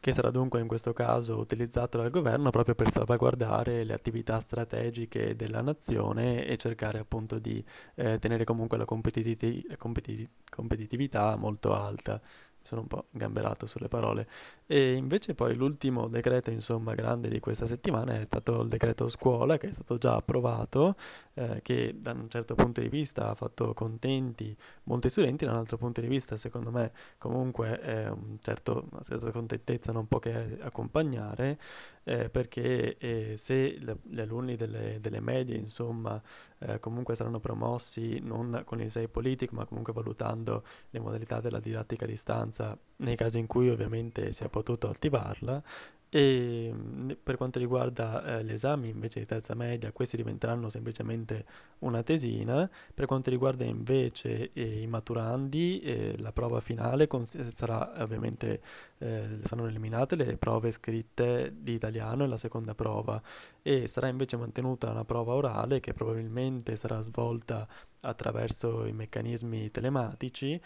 che 0.00 0.12
sarà 0.12 0.30
dunque 0.30 0.60
in 0.60 0.68
questo 0.68 0.92
caso 0.92 1.38
utilizzato 1.38 1.98
dal 1.98 2.10
governo 2.10 2.50
proprio 2.50 2.74
per 2.74 2.90
salvaguardare 2.90 3.84
le 3.84 3.94
attività 3.94 4.38
strategiche 4.40 5.34
della 5.34 5.60
nazione 5.60 6.46
e 6.46 6.56
cercare 6.56 6.98
appunto 6.98 7.38
di 7.38 7.62
eh, 7.96 8.18
tenere 8.18 8.44
comunque 8.44 8.78
la 8.78 8.84
competitiv- 8.84 9.76
competitiv- 9.76 10.30
competitività 10.50 11.34
molto 11.36 11.74
alta 11.74 12.20
sono 12.62 12.82
un 12.82 12.86
po' 12.86 13.06
gamberato 13.10 13.66
sulle 13.66 13.88
parole. 13.88 14.28
E 14.70 14.92
invece 14.92 15.34
poi 15.34 15.54
l'ultimo 15.54 16.08
decreto, 16.08 16.50
insomma, 16.50 16.92
grande 16.92 17.30
di 17.30 17.40
questa 17.40 17.66
settimana 17.66 18.20
è 18.20 18.24
stato 18.24 18.60
il 18.60 18.68
decreto 18.68 19.08
scuola, 19.08 19.56
che 19.56 19.68
è 19.68 19.72
stato 19.72 19.96
già 19.96 20.16
approvato, 20.16 20.94
eh, 21.32 21.60
che 21.62 21.94
da 21.98 22.12
un 22.12 22.28
certo 22.28 22.54
punto 22.54 22.82
di 22.82 22.90
vista 22.90 23.30
ha 23.30 23.34
fatto 23.34 23.72
contenti 23.72 24.54
molti 24.82 25.08
studenti, 25.08 25.46
da 25.46 25.52
un 25.52 25.56
altro 25.56 25.78
punto 25.78 26.02
di 26.02 26.06
vista, 26.06 26.36
secondo 26.36 26.70
me, 26.70 26.92
comunque 27.16 27.80
è 27.80 28.10
un 28.10 28.36
certo, 28.42 28.88
una 28.90 29.00
certa 29.00 29.30
contentezza 29.30 29.90
non 29.90 30.06
può 30.06 30.18
che 30.18 30.58
accompagnare, 30.60 31.58
eh, 32.04 32.28
perché 32.28 32.98
eh, 32.98 33.36
se 33.38 33.78
le, 33.78 33.96
gli 34.02 34.20
alunni 34.20 34.56
delle, 34.56 34.98
delle 35.00 35.20
medie, 35.20 35.56
insomma, 35.56 36.20
eh, 36.58 36.78
comunque 36.78 37.14
saranno 37.14 37.40
promossi 37.40 38.18
non 38.20 38.62
con 38.64 38.80
il 38.80 38.90
6 38.90 39.08
politico, 39.08 39.54
ma 39.54 39.64
comunque 39.64 39.94
valutando 39.94 40.62
le 40.90 41.00
modalità 41.00 41.40
della 41.40 41.60
didattica 41.60 42.04
a 42.04 42.08
distanza, 42.08 42.78
nei 42.96 43.16
casi 43.16 43.38
in 43.38 43.46
cui 43.46 43.70
ovviamente 43.70 44.32
si 44.32 44.42
è 44.42 44.48
potuto 44.62 44.88
attivarla, 44.88 45.62
e 46.10 46.74
per 47.22 47.36
quanto 47.36 47.58
riguarda 47.58 48.38
eh, 48.38 48.44
gli 48.44 48.52
esami 48.52 48.88
invece 48.88 49.20
di 49.20 49.26
terza 49.26 49.54
media, 49.54 49.92
questi 49.92 50.16
diventeranno 50.16 50.70
semplicemente 50.70 51.44
una 51.80 52.02
tesina. 52.02 52.68
Per 52.94 53.04
quanto 53.04 53.28
riguarda 53.28 53.64
invece 53.64 54.50
eh, 54.54 54.80
i 54.80 54.86
maturandi, 54.86 55.80
eh, 55.80 56.14
la 56.18 56.32
prova 56.32 56.60
finale 56.60 57.06
cons- 57.06 57.38
sarà 57.48 57.92
ovviamente 58.02 58.60
eh, 58.98 59.38
saranno 59.42 59.68
eliminate 59.68 60.16
le 60.16 60.36
prove 60.38 60.70
scritte 60.70 61.52
di 61.54 61.74
italiano 61.74 62.24
e 62.24 62.26
la 62.26 62.38
seconda 62.38 62.74
prova 62.74 63.20
e 63.60 63.86
sarà 63.86 64.08
invece 64.08 64.38
mantenuta 64.38 64.90
una 64.90 65.04
prova 65.04 65.34
orale 65.34 65.80
che 65.80 65.92
probabilmente 65.92 66.74
sarà 66.76 67.02
svolta 67.02 67.68
attraverso 68.00 68.86
i 68.86 68.92
meccanismi 68.92 69.70
telematici 69.70 70.58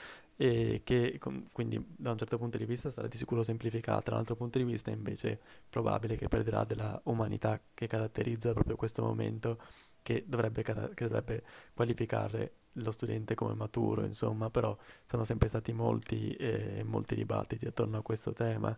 e 0.42 0.80
che 0.82 1.20
quindi 1.52 1.80
da 1.96 2.11
un 2.11 2.18
certo 2.18 2.37
punto 2.37 2.58
di 2.58 2.64
vista 2.64 2.90
sarà 2.90 3.06
di 3.06 3.16
sicuro 3.16 3.44
semplificata, 3.44 4.06
da 4.06 4.14
un 4.14 4.18
altro 4.18 4.34
punto 4.34 4.58
di 4.58 4.64
vista 4.64 4.90
invece 4.90 5.30
è 5.30 5.38
probabile 5.68 6.16
che 6.16 6.26
perderà 6.26 6.64
della 6.64 7.00
umanità 7.04 7.61
che 7.72 7.87
caratterizza 7.87 8.52
proprio 8.52 8.75
questo 8.75 9.02
momento 9.02 9.61
che 10.02 10.25
dovrebbe, 10.26 10.64
che 10.64 11.06
dovrebbe 11.06 11.44
qualificare 11.76 12.54
lo 12.76 12.90
studente 12.90 13.37
come 13.37 13.54
maturo, 13.54 14.04
insomma, 14.04 14.50
però 14.50 14.76
sono 15.06 15.22
sempre 15.22 15.46
stati 15.46 15.72
molti, 15.72 16.32
eh, 16.32 16.82
molti 16.84 17.14
dibattiti 17.14 17.66
attorno 17.66 17.99
a 17.99 18.02
questo 18.02 18.32
tema. 18.32 18.76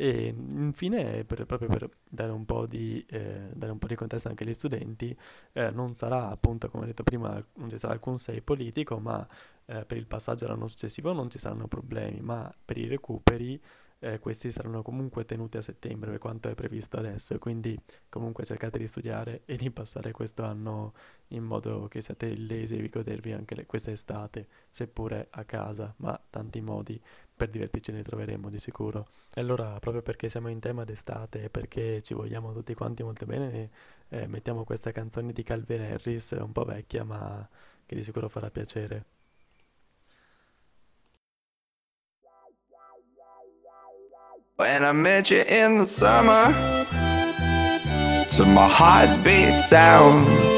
E 0.00 0.28
infine, 0.28 1.24
per, 1.24 1.44
proprio 1.44 1.68
per 1.68 1.90
dare 2.08 2.32
un, 2.32 2.46
po 2.46 2.64
di, 2.64 3.04
eh, 3.06 3.50
dare 3.52 3.70
un 3.70 3.78
po' 3.78 3.86
di 3.86 3.94
contesto 3.96 4.28
anche 4.28 4.44
agli 4.44 4.54
studenti, 4.54 5.14
eh, 5.52 5.70
non 5.72 5.92
sarà 5.92 6.30
appunto, 6.30 6.70
come 6.70 6.84
ho 6.84 6.86
detto 6.86 7.02
prima, 7.02 7.32
non 7.56 7.68
ci 7.68 7.76
sarà 7.76 7.92
alcun 7.92 8.18
6 8.18 8.40
politico, 8.40 8.98
ma 8.98 9.28
eh, 9.66 9.84
per 9.84 9.98
il 9.98 10.06
passaggio 10.06 10.46
all'anno 10.46 10.68
successivo 10.68 11.12
non 11.12 11.28
ci 11.28 11.38
saranno 11.38 11.68
problemi, 11.68 12.20
ma 12.22 12.50
per 12.64 12.78
i 12.78 12.86
recuperi 12.86 13.60
eh, 14.00 14.18
questi 14.18 14.50
saranno 14.50 14.82
comunque 14.82 15.24
tenuti 15.24 15.58
a 15.58 15.62
settembre 15.62 16.10
per 16.10 16.18
quanto 16.18 16.48
è 16.48 16.54
previsto 16.54 16.96
adesso, 16.96 17.38
quindi 17.38 17.78
comunque 18.08 18.44
cercate 18.44 18.78
di 18.78 18.86
studiare 18.86 19.42
e 19.44 19.56
di 19.56 19.70
passare 19.70 20.10
questo 20.10 20.42
anno 20.42 20.94
in 21.28 21.44
modo 21.44 21.86
che 21.88 22.00
siate 22.00 22.26
illesi 22.26 22.76
e 22.76 22.80
vi 22.80 22.88
godervi 22.88 23.32
anche 23.32 23.54
le, 23.54 23.66
questa 23.66 23.90
estate, 23.90 24.48
seppure 24.70 25.28
a 25.30 25.44
casa, 25.44 25.94
ma 25.98 26.20
tanti 26.30 26.60
modi 26.60 27.00
per 27.36 27.50
divertirci 27.50 27.92
ne 27.92 28.02
troveremo 28.02 28.48
di 28.48 28.58
sicuro. 28.58 29.08
E 29.34 29.40
allora, 29.40 29.78
proprio 29.78 30.02
perché 30.02 30.28
siamo 30.28 30.48
in 30.48 30.60
tema 30.60 30.84
d'estate 30.84 31.44
e 31.44 31.50
perché 31.50 32.02
ci 32.02 32.14
vogliamo 32.14 32.52
tutti 32.52 32.74
quanti 32.74 33.02
molto 33.02 33.26
bene, 33.26 33.70
eh, 34.08 34.26
mettiamo 34.26 34.64
questa 34.64 34.92
canzone 34.92 35.32
di 35.32 35.42
Calvin 35.42 35.82
Harris, 35.82 36.30
un 36.40 36.52
po' 36.52 36.64
vecchia, 36.64 37.04
ma 37.04 37.48
che 37.86 37.94
di 37.94 38.02
sicuro 38.02 38.28
farà 38.28 38.50
piacere. 38.50 39.19
When 44.60 44.84
I 44.84 44.92
met 44.92 45.30
you 45.30 45.40
in 45.40 45.76
the 45.76 45.86
summer, 45.86 46.52
to 48.28 48.44
my 48.44 48.68
heartbeat 48.68 49.56
sound. 49.56 50.49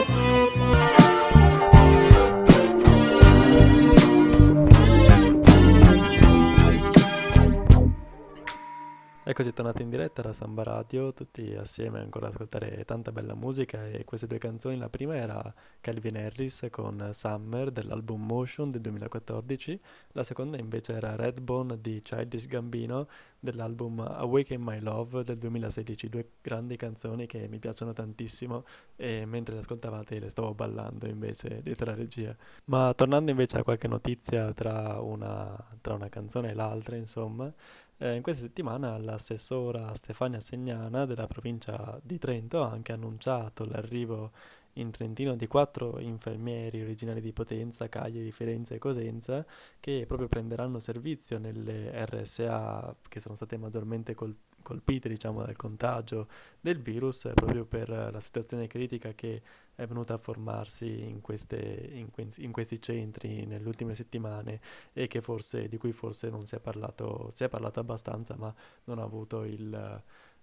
Eccoci 9.24 9.52
tornati 9.52 9.82
in 9.82 9.88
diretta 9.88 10.20
da 10.20 10.32
Samba 10.32 10.64
Radio, 10.64 11.12
tutti 11.12 11.54
assieme 11.54 12.00
ancora 12.00 12.26
ad 12.26 12.32
ascoltare 12.32 12.84
tanta 12.84 13.12
bella 13.12 13.36
musica 13.36 13.86
e 13.86 14.04
queste 14.04 14.26
due 14.26 14.38
canzoni, 14.38 14.76
la 14.76 14.88
prima 14.88 15.14
era 15.14 15.54
Calvin 15.80 16.16
Harris 16.16 16.66
con 16.72 17.10
Summer 17.12 17.70
dell'album 17.70 18.20
Motion 18.20 18.72
del 18.72 18.80
2014, 18.80 19.80
la 20.14 20.24
seconda 20.24 20.58
invece 20.58 20.94
era 20.94 21.14
Redbone 21.14 21.80
di 21.80 22.02
Childish 22.02 22.48
Gambino 22.48 23.06
dell'album 23.38 24.00
Awaken 24.00 24.60
My 24.60 24.80
Love 24.80 25.22
del 25.22 25.38
2016, 25.38 26.08
due 26.08 26.28
grandi 26.40 26.76
canzoni 26.76 27.26
che 27.26 27.46
mi 27.46 27.60
piacciono 27.60 27.92
tantissimo 27.92 28.64
e 28.96 29.24
mentre 29.24 29.54
le 29.54 29.60
ascoltavate 29.60 30.18
le 30.18 30.30
stavo 30.30 30.52
ballando 30.52 31.06
invece 31.06 31.62
dietro 31.62 31.86
la 31.86 31.94
regia. 31.94 32.36
Ma 32.64 32.92
tornando 32.92 33.30
invece 33.30 33.58
a 33.58 33.62
qualche 33.62 33.86
notizia 33.86 34.52
tra 34.52 35.00
una, 35.00 35.56
tra 35.80 35.94
una 35.94 36.08
canzone 36.08 36.50
e 36.50 36.54
l'altra, 36.54 36.96
insomma, 36.96 37.52
eh, 37.98 38.16
in 38.16 38.22
questa 38.22 38.44
settimana 38.44 38.96
l'assessora 38.98 39.94
Stefania 39.94 40.40
Segnana 40.40 41.04
della 41.06 41.26
provincia 41.26 41.98
di 42.02 42.18
Trento 42.18 42.62
ha 42.62 42.70
anche 42.70 42.92
annunciato 42.92 43.64
l'arrivo 43.64 44.32
in 44.74 44.90
Trentino 44.90 45.34
di 45.36 45.46
quattro 45.46 45.98
infermieri 45.98 46.80
originari 46.80 47.20
di 47.20 47.32
Potenza, 47.32 47.88
Caglie 47.88 48.22
di 48.22 48.32
Firenze 48.32 48.76
e 48.76 48.78
Cosenza 48.78 49.44
che 49.80 50.04
proprio 50.06 50.28
prenderanno 50.28 50.78
servizio 50.80 51.38
nelle 51.38 51.90
RSA 52.06 52.94
che 53.08 53.20
sono 53.20 53.34
state 53.34 53.56
maggiormente 53.56 54.14
colpite 54.14 54.51
colpite 54.62 55.08
diciamo, 55.08 55.42
dal 55.44 55.56
contagio 55.56 56.28
del 56.60 56.80
virus 56.80 57.30
proprio 57.34 57.64
per 57.64 57.88
la 57.88 58.20
situazione 58.20 58.66
critica 58.66 59.12
che 59.12 59.42
è 59.74 59.86
venuta 59.86 60.14
a 60.14 60.18
formarsi 60.18 61.08
in, 61.08 61.20
queste, 61.20 61.56
in, 61.92 62.10
que- 62.10 62.28
in, 62.38 62.52
questi 62.52 62.80
centri 62.80 63.46
nelle 63.46 63.66
ultime 63.66 63.94
settimane 63.94 64.60
e 64.92 65.08
forse, 65.20 65.68
di 65.68 65.78
cui 65.78 65.92
forse 65.92 66.30
non 66.30 66.46
si 66.46 66.54
è 66.54 66.60
parlato, 66.60 67.30
si 67.32 67.44
è 67.44 67.48
parlato 67.48 67.80
abbastanza 67.80 68.36
ma 68.36 68.54
non 68.84 68.98
ha 68.98 69.02
avuto 69.02 69.44
il 69.44 70.02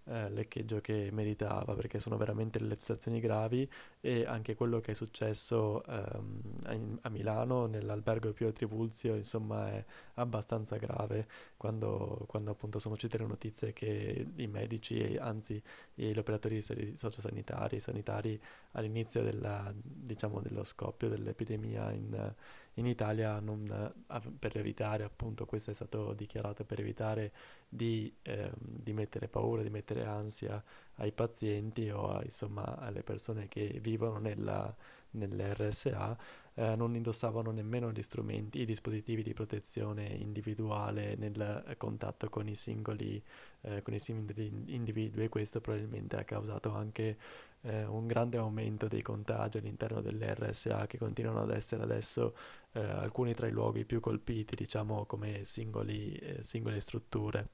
eh, 0.10 0.30
leccheggio 0.30 0.82
che 0.82 1.10
meritava 1.12 1.76
perché 1.76 2.00
sono 2.00 2.18
veramente 2.18 2.60
le 2.60 2.76
situazioni 2.78 3.20
gravi 3.20 3.70
e 4.02 4.26
anche 4.26 4.56
quello 4.56 4.80
che 4.80 4.92
è 4.92 4.94
successo 4.96 5.84
ehm, 5.86 6.42
a, 6.64 7.08
a, 7.08 7.10
Milano 7.10 7.68
nell'albergo 7.68 8.34
Pio 8.34 8.52
Trivulzio 8.52 9.16
insomma 9.16 9.70
è 9.72 9.86
abbastanza 10.16 10.78
grave. 10.78 11.28
Quando, 11.58 12.24
quando 12.28 12.52
appunto 12.52 12.80
sono 12.80 12.96
uscite 12.96 13.18
le 13.20 13.26
notizie 13.26 13.72
che 13.74 14.26
i 14.36 14.48
medici 14.48 15.16
anzi 15.20 15.62
gli 15.94 16.18
operatori 16.18 16.62
sociosanitari 16.62 17.80
sanitari 17.80 18.42
all'inizio 18.72 19.22
della, 19.22 19.72
diciamo, 19.76 20.40
dello 20.42 20.64
scoppio 20.64 21.10
dell'epidemia 21.10 21.92
in, 21.92 22.34
in 22.76 22.86
Italia 22.86 23.40
non, 23.40 23.94
per 24.38 24.58
evitare 24.58 25.04
appunto 25.04 25.46
questo 25.46 25.72
è 25.72 25.74
stato 25.74 26.14
dichiarato 26.14 26.64
per 26.64 26.80
evitare 26.80 27.32
di, 27.68 28.14
eh, 28.22 28.52
di 28.58 28.94
mettere 28.94 29.28
paura, 29.28 29.62
di 29.64 29.70
mettere 29.70 30.06
ansia 30.06 30.64
ai 30.96 31.12
pazienti 31.12 31.90
o 31.90 32.10
a, 32.10 32.24
insomma 32.24 32.78
alle 32.78 33.04
persone 33.04 33.48
che 33.48 33.80
vivono 33.82 34.18
nella, 34.18 34.74
nell'RSA 35.12 36.18
eh, 36.56 36.76
non 36.76 36.96
indossavano 36.96 37.52
nemmeno 37.52 37.92
gli 37.92 38.02
strumenti, 38.02 38.60
i 38.60 38.66
dispositivi 38.66 39.24
di 39.24 39.34
protezione 39.34 40.06
individuale 40.08 41.16
nel 41.16 41.76
contatto 41.78 42.30
con 42.30 42.48
i 42.48 42.56
singoli, 42.56 43.22
eh, 43.62 43.82
con 43.82 43.94
i 43.94 44.00
singoli 44.00 44.66
individui 44.68 45.24
e 45.24 45.30
questo 45.30 45.62
probabilmente 45.62 46.18
ha 46.18 46.24
causato 46.24 46.74
anche 46.74 47.18
eh, 47.62 47.86
un 47.86 48.08
grande 48.08 48.38
aumento 48.38 48.88
dei 48.88 49.02
contagi 49.02 49.58
all'interno 49.58 50.02
delle 50.02 50.34
RSA 50.34 50.88
che 50.88 50.98
continuano 50.98 51.42
ad 51.42 51.52
essere 51.52 51.84
adesso 51.84 52.36
eh, 52.74 52.82
alcuni 52.82 53.34
tra 53.34 53.48
i 53.48 53.52
luoghi 53.52 53.86
più 53.86 54.00
colpiti, 54.00 54.56
diciamo 54.56 55.06
come 55.06 55.44
singoli, 55.44 56.14
eh, 56.16 56.44
singole 56.44 56.80
strutture 56.80 57.48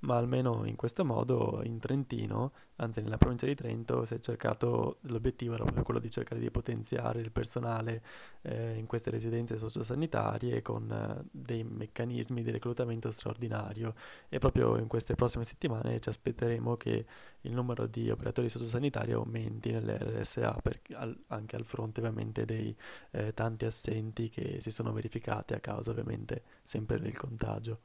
ma 0.00 0.16
almeno 0.16 0.64
in 0.66 0.76
questo 0.76 1.04
modo 1.04 1.60
in 1.64 1.78
Trentino, 1.78 2.52
anzi 2.76 3.00
nella 3.00 3.16
provincia 3.16 3.46
di 3.46 3.54
Trento, 3.54 4.04
si 4.04 4.14
è 4.14 4.18
cercato, 4.18 4.98
l'obiettivo 5.02 5.54
era 5.54 5.62
proprio 5.64 5.84
quello 5.84 6.00
di 6.00 6.10
cercare 6.10 6.40
di 6.40 6.50
potenziare 6.50 7.20
il 7.20 7.32
personale 7.32 8.02
eh, 8.42 8.76
in 8.76 8.86
queste 8.86 9.10
residenze 9.10 9.58
sociosanitarie 9.58 10.60
con 10.62 10.90
eh, 10.90 11.24
dei 11.30 11.64
meccanismi 11.64 12.42
di 12.42 12.50
reclutamento 12.50 13.10
straordinario 13.10 13.94
e 14.28 14.38
proprio 14.38 14.76
in 14.76 14.86
queste 14.86 15.14
prossime 15.14 15.44
settimane 15.44 15.98
ci 16.00 16.08
aspetteremo 16.08 16.76
che 16.76 17.06
il 17.42 17.52
numero 17.52 17.86
di 17.86 18.10
operatori 18.10 18.48
sociosanitari 18.48 19.12
aumenti 19.12 19.70
nelle 19.70 19.96
RSA 19.98 20.52
per, 20.62 20.80
al, 20.92 21.16
anche 21.28 21.56
al 21.56 21.64
fronte 21.64 22.00
ovviamente 22.00 22.44
dei 22.44 22.76
eh, 23.12 23.32
tanti 23.32 23.64
assenti 23.64 24.28
che 24.28 24.60
si 24.60 24.70
sono 24.70 24.92
verificati 24.92 25.54
a 25.54 25.60
causa 25.60 25.90
ovviamente 25.90 26.42
sempre 26.62 26.98
del 26.98 27.16
contagio. 27.16 27.80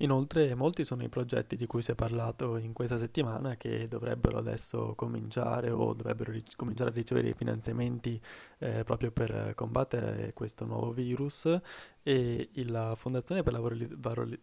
Inoltre 0.00 0.54
molti 0.54 0.84
sono 0.84 1.02
i 1.04 1.08
progetti 1.08 1.56
di 1.56 1.64
cui 1.66 1.80
si 1.80 1.92
è 1.92 1.94
parlato 1.94 2.58
in 2.58 2.74
questa 2.74 2.98
settimana 2.98 3.56
che 3.56 3.88
dovrebbero 3.88 4.36
adesso 4.36 4.94
cominciare 4.94 5.70
o 5.70 5.94
dovrebbero 5.94 6.32
ric- 6.32 6.54
cominciare 6.54 6.90
a 6.90 6.92
ricevere 6.92 7.30
i 7.30 7.34
finanziamenti 7.34 8.20
eh, 8.58 8.84
proprio 8.84 9.10
per 9.10 9.52
combattere 9.54 10.32
questo 10.34 10.66
nuovo 10.66 10.92
virus 10.92 11.48
e 12.08 12.48
la 12.66 12.94
Fondazione 12.94 13.42
per 13.42 13.52
la 13.52 13.60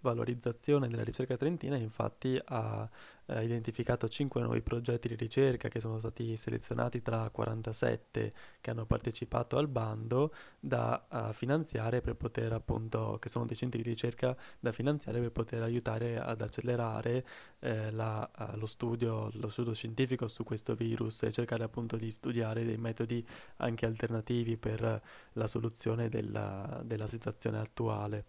Valorizzazione 0.02 0.90
della 0.90 1.06
Ricerca 1.06 1.38
Trentina 1.38 1.78
infatti 1.78 2.38
ha 2.44 2.90
eh, 3.28 3.42
identificato 3.42 4.10
5 4.10 4.42
nuovi 4.42 4.62
progetti 4.62 5.08
di 5.08 5.16
ricerca 5.16 5.70
che 5.70 5.80
sono 5.80 5.98
stati 5.98 6.36
selezionati 6.36 7.02
tra 7.02 7.30
47 7.30 8.34
che 8.60 8.70
hanno 8.70 8.86
partecipato 8.86 9.58
al 9.58 9.70
bando 9.70 10.34
da 10.60 11.06
uh, 11.10 11.32
finanziare 11.32 12.02
per 12.02 12.16
poter 12.16 12.52
appunto, 12.52 13.18
che 13.22 13.30
sono 13.30 13.46
dei 13.46 13.56
centri 13.56 13.82
di 13.82 13.90
ricerca 13.90 14.36
da 14.60 14.74
finanziare 14.74 15.22
per 15.22 15.32
poter 15.32 15.62
aiutare 15.62 16.20
ad 16.20 16.42
accelerare 16.42 17.26
eh, 17.60 17.92
la, 17.92 18.30
uh, 18.40 18.58
lo, 18.58 18.66
studio, 18.66 19.30
lo 19.36 19.48
studio 19.48 19.74
scientifico 19.74 20.28
su 20.28 20.44
questo 20.44 20.76
virus 20.76 21.24
e 21.24 21.32
cercare 21.32 21.64
appunto 21.64 21.96
di 21.96 22.12
studiare 22.12 22.66
dei 22.66 22.78
metodi 22.78 23.26
anche 23.58 23.86
alternativi 23.86 24.58
per 24.58 25.02
la 25.32 25.48
soluzione 25.48 26.10
della, 26.10 26.82
della 26.84 27.08
situazione 27.08 27.53
situazione 27.54 27.60
attuale. 27.60 28.26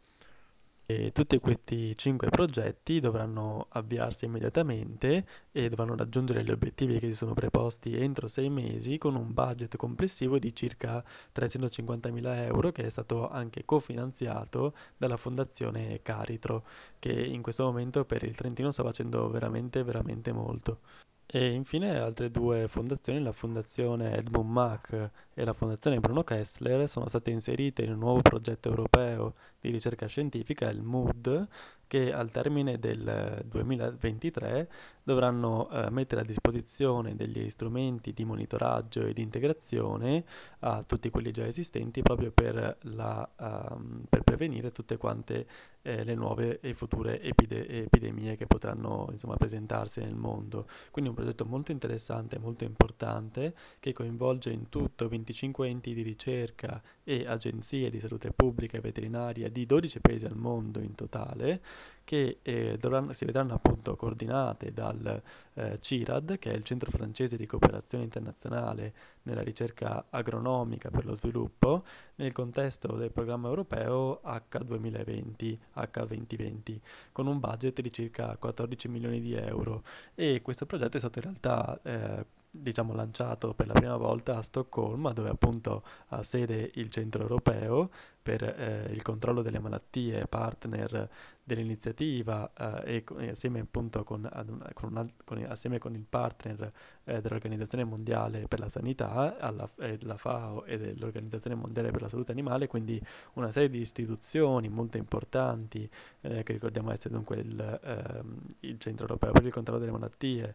E 0.87 1.13
tutti 1.13 1.39
questi 1.39 1.97
cinque 1.97 2.29
progetti 2.29 3.01
dovranno 3.01 3.69
avviarsi 3.71 4.27
immediatamente 4.27 5.25
e 5.51 5.71
dovranno 5.71 5.97
raggiungere 5.97 6.45
gli 6.45 6.51
obiettivi 6.51 6.99
che 6.99 7.07
si 7.07 7.15
sono 7.15 7.33
preposti 7.33 7.97
entro 7.97 8.29
sei 8.29 8.51
mesi 8.51 8.99
con 8.99 9.15
un 9.15 9.33
budget 9.33 9.79
complessivo 9.79 10.39
di 10.39 10.55
circa 10.55 11.03
350.000 11.35 12.37
euro 12.43 12.71
che 12.71 12.85
è 12.85 12.91
stato 12.91 13.31
anche 13.31 13.65
cofinanziato 13.65 14.75
dalla 14.99 15.17
fondazione 15.17 16.03
Caritro 16.03 16.67
che 16.99 17.13
in 17.13 17.41
questo 17.41 17.65
momento 17.65 18.05
per 18.05 18.23
il 18.23 18.37
Trentino 18.37 18.71
sta 18.71 18.83
facendo 18.83 19.31
veramente 19.31 19.83
veramente 19.83 20.33
molto. 20.33 20.81
E 21.27 21.53
infine 21.53 21.99
altre 21.99 22.31
due 22.31 22.69
fondazioni, 22.69 23.21
la 23.23 23.33
fondazione 23.33 24.17
Edmund 24.19 24.51
Mack 24.51 25.11
e 25.35 25.45
la 25.45 25.53
fondazione 25.53 26.01
Bruno 26.01 26.23
Kessler, 26.23 26.89
sono 26.89 27.09
state 27.09 27.31
inserite 27.31 27.83
in 27.83 27.93
un 27.93 27.99
nuovo 27.99 28.23
progetto 28.23 28.69
europeo 28.69 29.35
di 29.61 29.71
ricerca 29.71 30.07
scientifica, 30.07 30.69
il 30.71 30.83
MOOD, 30.83 31.49
che 31.87 32.13
al 32.13 32.31
termine 32.31 32.79
del 32.79 33.43
2023 33.47 34.69
dovranno 35.03 35.71
eh, 35.71 35.91
mettere 35.91 36.23
a 36.23 36.25
disposizione 36.25 37.15
degli 37.15 37.49
strumenti 37.51 38.13
di 38.13 38.25
monitoraggio 38.25 39.07
e 39.07 39.13
di 39.13 39.23
integrazione 39.23 40.25
a 40.61 40.83
tutti 40.83 41.11
quelli 41.11 41.31
già 41.31 41.47
esistenti 41.47 42.03
proprio 42.03 42.33
per, 42.33 42.79
la, 42.83 43.29
um, 43.39 44.05
per 44.09 44.23
prevenire 44.23 44.71
tutte 44.71 44.97
quante 44.97 45.47
eh, 45.83 46.03
le 46.03 46.15
nuove 46.15 46.61
e 46.61 46.73
future 46.73 47.21
epide- 47.21 47.69
epidemie 47.69 48.37
che 48.37 48.47
potranno 48.47 49.09
insomma, 49.13 49.37
presentarsi 49.37 50.01
nel 50.01 50.15
mondo. 50.15 50.67
Quindi 50.91 51.11
un 51.11 51.17
progetto 51.17 51.45
molto 51.45 51.71
interessante, 51.73 52.39
molto 52.39 52.65
importante, 52.65 53.55
che 53.79 53.93
coinvolge 53.93 54.51
in 54.51 54.69
tutto 54.69 55.09
25 55.25 55.67
enti 55.69 55.95
di 55.95 56.03
ricerca 56.03 56.81
e 57.03 57.27
agenzie 57.27 57.89
di 57.89 57.99
salute 57.99 58.31
pubblica 58.31 58.77
e 58.77 58.81
veterinaria 58.81 59.49
di 59.49 59.65
12 59.65 60.01
paesi 60.01 60.27
al 60.27 60.37
mondo 60.37 60.81
in 60.81 60.95
totale, 60.95 61.63
che 62.05 62.39
eh, 62.43 62.77
dovranno, 62.79 63.13
si 63.15 63.25
vedranno 63.25 63.55
appunto 63.55 63.97
coordinate 63.97 64.73
dal 64.73 65.23
eh, 65.55 65.79
CIRAD, 65.81 66.39
che 66.39 66.53
è 66.53 66.55
il 66.55 66.63
Centro 66.63 66.91
francese 66.91 67.37
di 67.37 67.47
cooperazione 67.47 68.05
internazionale 68.05 68.93
nella 69.23 69.43
ricerca 69.43 70.07
agronomica 70.11 70.91
per 70.91 71.07
lo 71.07 71.17
sviluppo, 71.17 71.85
nel 72.17 72.33
contesto 72.33 72.95
del 72.97 73.11
programma 73.11 73.49
europeo 73.49 74.21
H2020, 74.23 75.59
H2020, 75.77 76.79
con 77.13 77.27
un 77.27 77.41
budget 77.41 77.81
di 77.81 77.93
circa 77.93 78.37
14 78.37 78.89
milioni 78.89 79.21
di 79.21 79.35
euro. 79.35 79.83
E 80.15 80.43
questo 80.43 80.67
progetto 80.67 80.99
è 80.99 81.01
stato 81.01 81.19
in 81.19 81.25
realtà 81.25 81.81
eh, 81.83 82.43
diciamo, 82.59 82.95
lanciato 82.95 83.55
per 83.55 83.67
la 83.67 83.73
prima 83.73 83.97
volta 83.97 84.37
a 84.37 84.43
Stoccolma, 84.43 85.13
dove 85.13 85.31
appunto 85.31 85.83
ha 86.09 86.23
sede 86.23 86.71
il 86.75 86.91
centro 86.91 87.23
europeo 87.23 87.91
per 88.25 88.43
eh, 88.43 88.89
il 88.91 89.03
controllo 89.03 89.43
delle 89.43 89.59
malattie, 89.59 90.27
partner 90.27 91.11
dell'iniziativa 91.43 92.51
eh, 92.83 93.05
e, 93.05 93.05
e, 93.19 93.29
assieme 93.29 93.61
appunto 93.61 94.03
con, 94.03 94.27
un, 94.33 94.71
con, 94.73 94.91
una, 94.91 95.07
con, 95.25 95.45
assieme 95.47 95.79
con 95.79 95.95
il 95.95 96.07
partner 96.09 96.73
eh, 97.05 97.21
dell'Organizzazione 97.21 97.85
Mondiale 97.85 98.49
per 98.49 98.61
la 98.61 98.71
Sanità, 98.71 99.37
alla, 99.39 99.69
della 99.77 100.17
FAO 100.17 100.65
e 100.65 100.79
dell'Organizzazione 100.79 101.55
Mondiale 101.55 101.91
per 101.91 102.01
la 102.01 102.09
Salute 102.09 102.33
Animale, 102.33 102.67
quindi 102.67 102.99
una 103.35 103.51
serie 103.51 103.69
di 103.69 103.81
istituzioni 103.81 104.71
molto 104.71 104.97
importanti 104.97 105.87
eh, 106.23 106.43
che 106.43 106.53
ricordiamo 106.55 106.93
essere 106.93 107.13
dunque 107.13 107.37
il, 107.37 107.81
ehm, 107.83 108.39
il 108.61 108.79
Centro 108.79 109.07
Europeo 109.07 109.33
per 109.33 109.45
il 109.45 109.53
Controllo 109.53 109.81
delle 109.81 109.93
Malattie, 109.93 110.55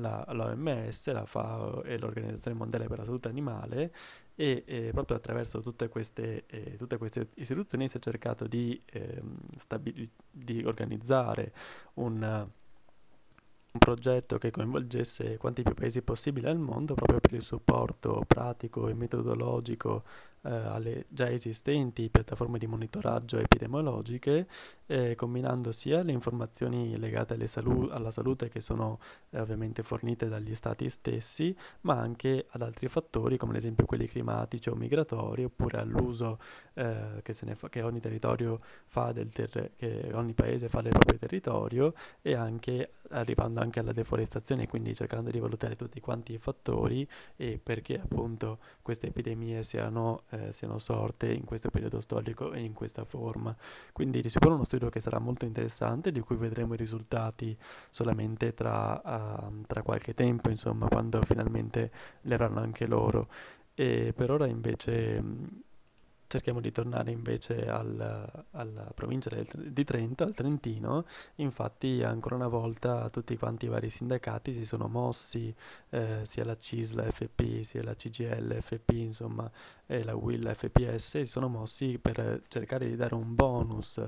la, 0.00 0.24
l'OMS, 0.32 1.12
la 1.12 1.24
FAO 1.24 1.82
e 1.82 1.98
l'Organizzazione 1.98 2.56
Mondiale 2.56 2.86
per 2.86 2.98
la 2.98 3.04
Salute 3.04 3.28
Animale 3.28 3.92
e 4.34 4.64
eh, 4.66 4.90
proprio 4.92 5.18
attraverso 5.18 5.60
tutte 5.60 5.88
queste, 5.88 6.44
eh, 6.46 6.76
tutte 6.76 6.96
queste, 6.96 7.28
istituzioni 7.34 7.88
si 7.88 7.98
è 7.98 8.00
cercato 8.00 8.46
di, 8.46 8.80
eh, 8.86 9.22
stabili- 9.56 10.10
di 10.30 10.64
organizzare 10.64 11.52
un, 11.94 12.22
un 13.72 13.78
progetto 13.78 14.38
che 14.38 14.50
coinvolgesse 14.50 15.36
quanti 15.36 15.62
più 15.62 15.74
paesi 15.74 16.02
possibile 16.02 16.48
al 16.48 16.58
mondo 16.58 16.94
proprio 16.94 17.20
per 17.20 17.34
il 17.34 17.42
supporto 17.42 18.24
pratico 18.26 18.88
e 18.88 18.94
metodologico 18.94 20.04
eh, 20.42 20.50
alle 20.50 21.06
già 21.08 21.30
esistenti 21.30 22.08
piattaforme 22.08 22.58
di 22.58 22.66
monitoraggio 22.66 23.38
epidemiologiche, 23.38 24.46
eh, 24.86 25.14
combinando 25.14 25.72
sia 25.72 26.02
le 26.02 26.12
informazioni 26.12 26.96
legate 26.98 27.46
salu- 27.46 27.90
alla 27.92 28.10
salute 28.10 28.48
che 28.48 28.60
sono 28.60 28.98
eh, 29.30 29.40
ovviamente 29.40 29.82
fornite 29.82 30.28
dagli 30.28 30.54
stati 30.54 30.88
stessi, 30.88 31.54
ma 31.82 31.98
anche 31.98 32.46
ad 32.50 32.62
altri 32.62 32.88
fattori 32.88 33.36
come 33.36 33.52
ad 33.52 33.58
esempio 33.58 33.86
quelli 33.86 34.06
climatici 34.06 34.68
o 34.68 34.74
migratori, 34.74 35.44
oppure 35.44 35.78
all'uso 35.78 36.38
eh, 36.74 37.20
che, 37.22 37.32
fa- 37.32 37.68
che, 37.68 37.82
ogni 37.82 38.00
territorio 38.00 38.60
fa 38.86 39.12
del 39.12 39.30
ter- 39.30 39.72
che 39.76 40.10
ogni 40.12 40.32
paese 40.34 40.68
fa 40.68 40.80
del 40.80 40.92
proprio 40.92 41.18
territorio 41.18 41.94
e 42.22 42.34
anche 42.34 42.92
arrivando 43.10 43.60
anche 43.60 43.80
alla 43.80 43.92
deforestazione, 43.92 44.66
quindi 44.66 44.94
cercando 44.94 45.30
di 45.30 45.38
valutare 45.38 45.76
tutti 45.76 46.00
quanti 46.00 46.34
i 46.34 46.38
fattori 46.38 47.06
e 47.36 47.58
perché 47.62 48.00
appunto 48.00 48.58
queste 48.82 49.08
epidemie 49.08 49.62
siano 49.62 50.22
eh, 50.30 50.52
siano 50.52 50.78
sorte 50.78 51.32
in 51.32 51.44
questo 51.44 51.70
periodo 51.70 52.00
storico 52.00 52.52
e 52.52 52.60
in 52.60 52.72
questa 52.72 53.04
forma. 53.04 53.54
Quindi 53.92 54.20
di 54.20 54.28
sicuro 54.28 54.54
uno 54.54 54.64
studio 54.64 54.88
che 54.88 55.00
sarà 55.00 55.18
molto 55.18 55.44
interessante, 55.44 56.12
di 56.12 56.20
cui 56.20 56.36
vedremo 56.36 56.74
i 56.74 56.76
risultati 56.76 57.56
solamente 57.90 58.54
tra, 58.54 59.00
uh, 59.04 59.62
tra 59.66 59.82
qualche 59.82 60.14
tempo, 60.14 60.48
insomma, 60.48 60.88
quando 60.88 61.20
finalmente 61.22 61.90
le 62.22 62.34
avranno 62.34 62.60
anche 62.60 62.86
loro. 62.86 63.28
E 63.74 64.12
per 64.14 64.30
ora 64.30 64.46
invece 64.46 65.22
cerchiamo 66.30 66.60
di 66.60 66.70
tornare 66.70 67.10
invece 67.10 67.68
al, 67.68 68.44
alla 68.52 68.92
provincia 68.94 69.30
di 69.52 69.82
Trento, 69.82 70.22
al 70.22 70.32
Trentino, 70.32 71.04
infatti 71.36 72.04
ancora 72.04 72.36
una 72.36 72.46
volta 72.46 73.10
tutti 73.10 73.36
quanti 73.36 73.64
i 73.64 73.68
vari 73.68 73.90
sindacati 73.90 74.52
si 74.52 74.64
sono 74.64 74.86
mossi, 74.86 75.52
eh, 75.90 76.20
sia 76.22 76.44
la 76.44 76.56
CIS, 76.56 76.92
la 76.92 77.10
FP, 77.10 77.62
sia 77.62 77.82
la 77.82 77.96
CGL, 77.96 78.60
FP, 78.60 78.90
insomma, 78.90 79.50
e 79.86 80.04
la 80.04 80.14
WIL 80.14 80.54
FPS, 80.54 81.18
si 81.18 81.24
sono 81.24 81.48
mossi 81.48 81.98
per 81.98 82.42
cercare 82.46 82.88
di 82.88 82.94
dare 82.94 83.16
un 83.16 83.34
bonus 83.34 84.00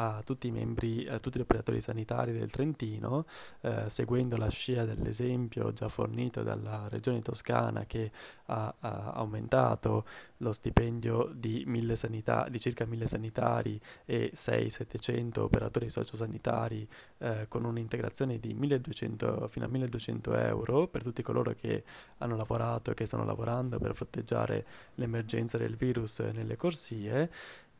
a 0.00 0.22
tutti 0.24 0.46
i 0.46 0.50
membri, 0.52 1.08
a 1.08 1.18
tutti 1.18 1.38
gli 1.38 1.42
operatori 1.42 1.80
sanitari 1.80 2.32
del 2.32 2.50
Trentino, 2.52 3.26
eh, 3.62 3.88
seguendo 3.88 4.36
la 4.36 4.48
scia 4.48 4.84
dell'esempio 4.84 5.72
già 5.72 5.88
fornito 5.88 6.44
dalla 6.44 6.86
regione 6.88 7.20
toscana 7.20 7.84
che 7.84 8.12
ha, 8.46 8.72
ha 8.78 9.12
aumentato 9.14 10.06
lo 10.38 10.52
stipendio 10.52 11.30
di, 11.34 11.66
sanita- 11.94 12.46
di 12.48 12.60
circa 12.60 12.84
1000 12.84 13.06
sanitari 13.08 13.80
e 14.04 14.30
6-700 14.34 15.40
operatori 15.40 15.90
sociosanitari 15.90 16.88
eh, 17.18 17.46
con 17.48 17.64
un'integrazione 17.64 18.38
di 18.38 18.54
1200, 18.54 19.48
fino 19.48 19.64
a 19.64 19.68
1200 19.68 20.34
euro 20.36 20.86
per 20.86 21.02
tutti 21.02 21.22
coloro 21.22 21.54
che 21.54 21.82
hanno 22.18 22.36
lavorato 22.36 22.92
e 22.92 22.94
che 22.94 23.04
stanno 23.04 23.24
lavorando 23.24 23.80
per 23.80 23.96
fronteggiare 23.96 24.64
l'emergenza 24.94 25.58
del 25.58 25.74
virus 25.74 26.20
nelle 26.20 26.56
corsie 26.56 27.30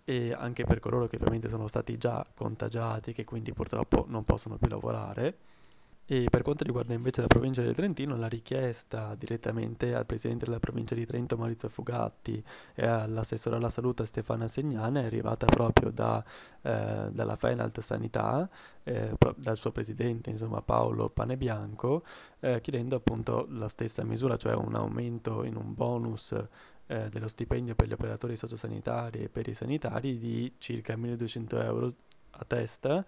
e 0.08 0.32
anche 0.32 0.64
per 0.64 0.80
coloro 0.80 1.06
che 1.06 1.16
ovviamente 1.16 1.50
sono 1.50 1.66
stati 1.66 1.98
già 1.98 2.24
contagiati 2.34 3.12
che 3.12 3.24
quindi 3.24 3.52
purtroppo 3.52 4.06
non 4.08 4.24
possono 4.24 4.56
più 4.56 4.66
lavorare. 4.66 5.36
E 6.06 6.28
per 6.30 6.40
quanto 6.40 6.64
riguarda 6.64 6.94
invece 6.94 7.20
la 7.20 7.26
provincia 7.26 7.60
del 7.60 7.74
Trentino, 7.74 8.16
la 8.16 8.26
richiesta 8.26 9.14
direttamente 9.14 9.94
al 9.94 10.06
presidente 10.06 10.46
della 10.46 10.60
provincia 10.60 10.94
di 10.94 11.04
Trento 11.04 11.36
Maurizio 11.36 11.68
Fugatti 11.68 12.42
e 12.74 12.86
all'assessore 12.86 13.56
alla 13.56 13.68
salute 13.68 14.06
Stefana 14.06 14.48
Segnane 14.48 15.02
è 15.02 15.04
arrivata 15.04 15.44
proprio 15.44 15.90
da, 15.90 16.24
eh, 16.62 17.08
dalla 17.10 17.36
Fenalt 17.36 17.80
Sanità, 17.80 18.48
eh, 18.84 19.12
dal 19.36 19.58
suo 19.58 19.72
presidente 19.72 20.30
insomma, 20.30 20.62
Paolo 20.62 21.10
Panebianco, 21.10 22.02
eh, 22.40 22.62
chiedendo 22.62 22.96
appunto 22.96 23.46
la 23.50 23.68
stessa 23.68 24.02
misura, 24.04 24.38
cioè 24.38 24.54
un 24.54 24.74
aumento 24.74 25.44
in 25.44 25.56
un 25.56 25.74
bonus 25.74 26.34
eh, 26.88 27.08
dello 27.08 27.28
stipendio 27.28 27.74
per 27.74 27.86
gli 27.86 27.92
operatori 27.92 28.36
sociosanitari 28.36 29.24
e 29.24 29.28
per 29.28 29.46
i 29.46 29.54
sanitari 29.54 30.18
di 30.18 30.54
circa 30.58 30.96
1200 30.96 31.60
euro 31.60 31.92
a 32.38 32.44
testa 32.44 33.04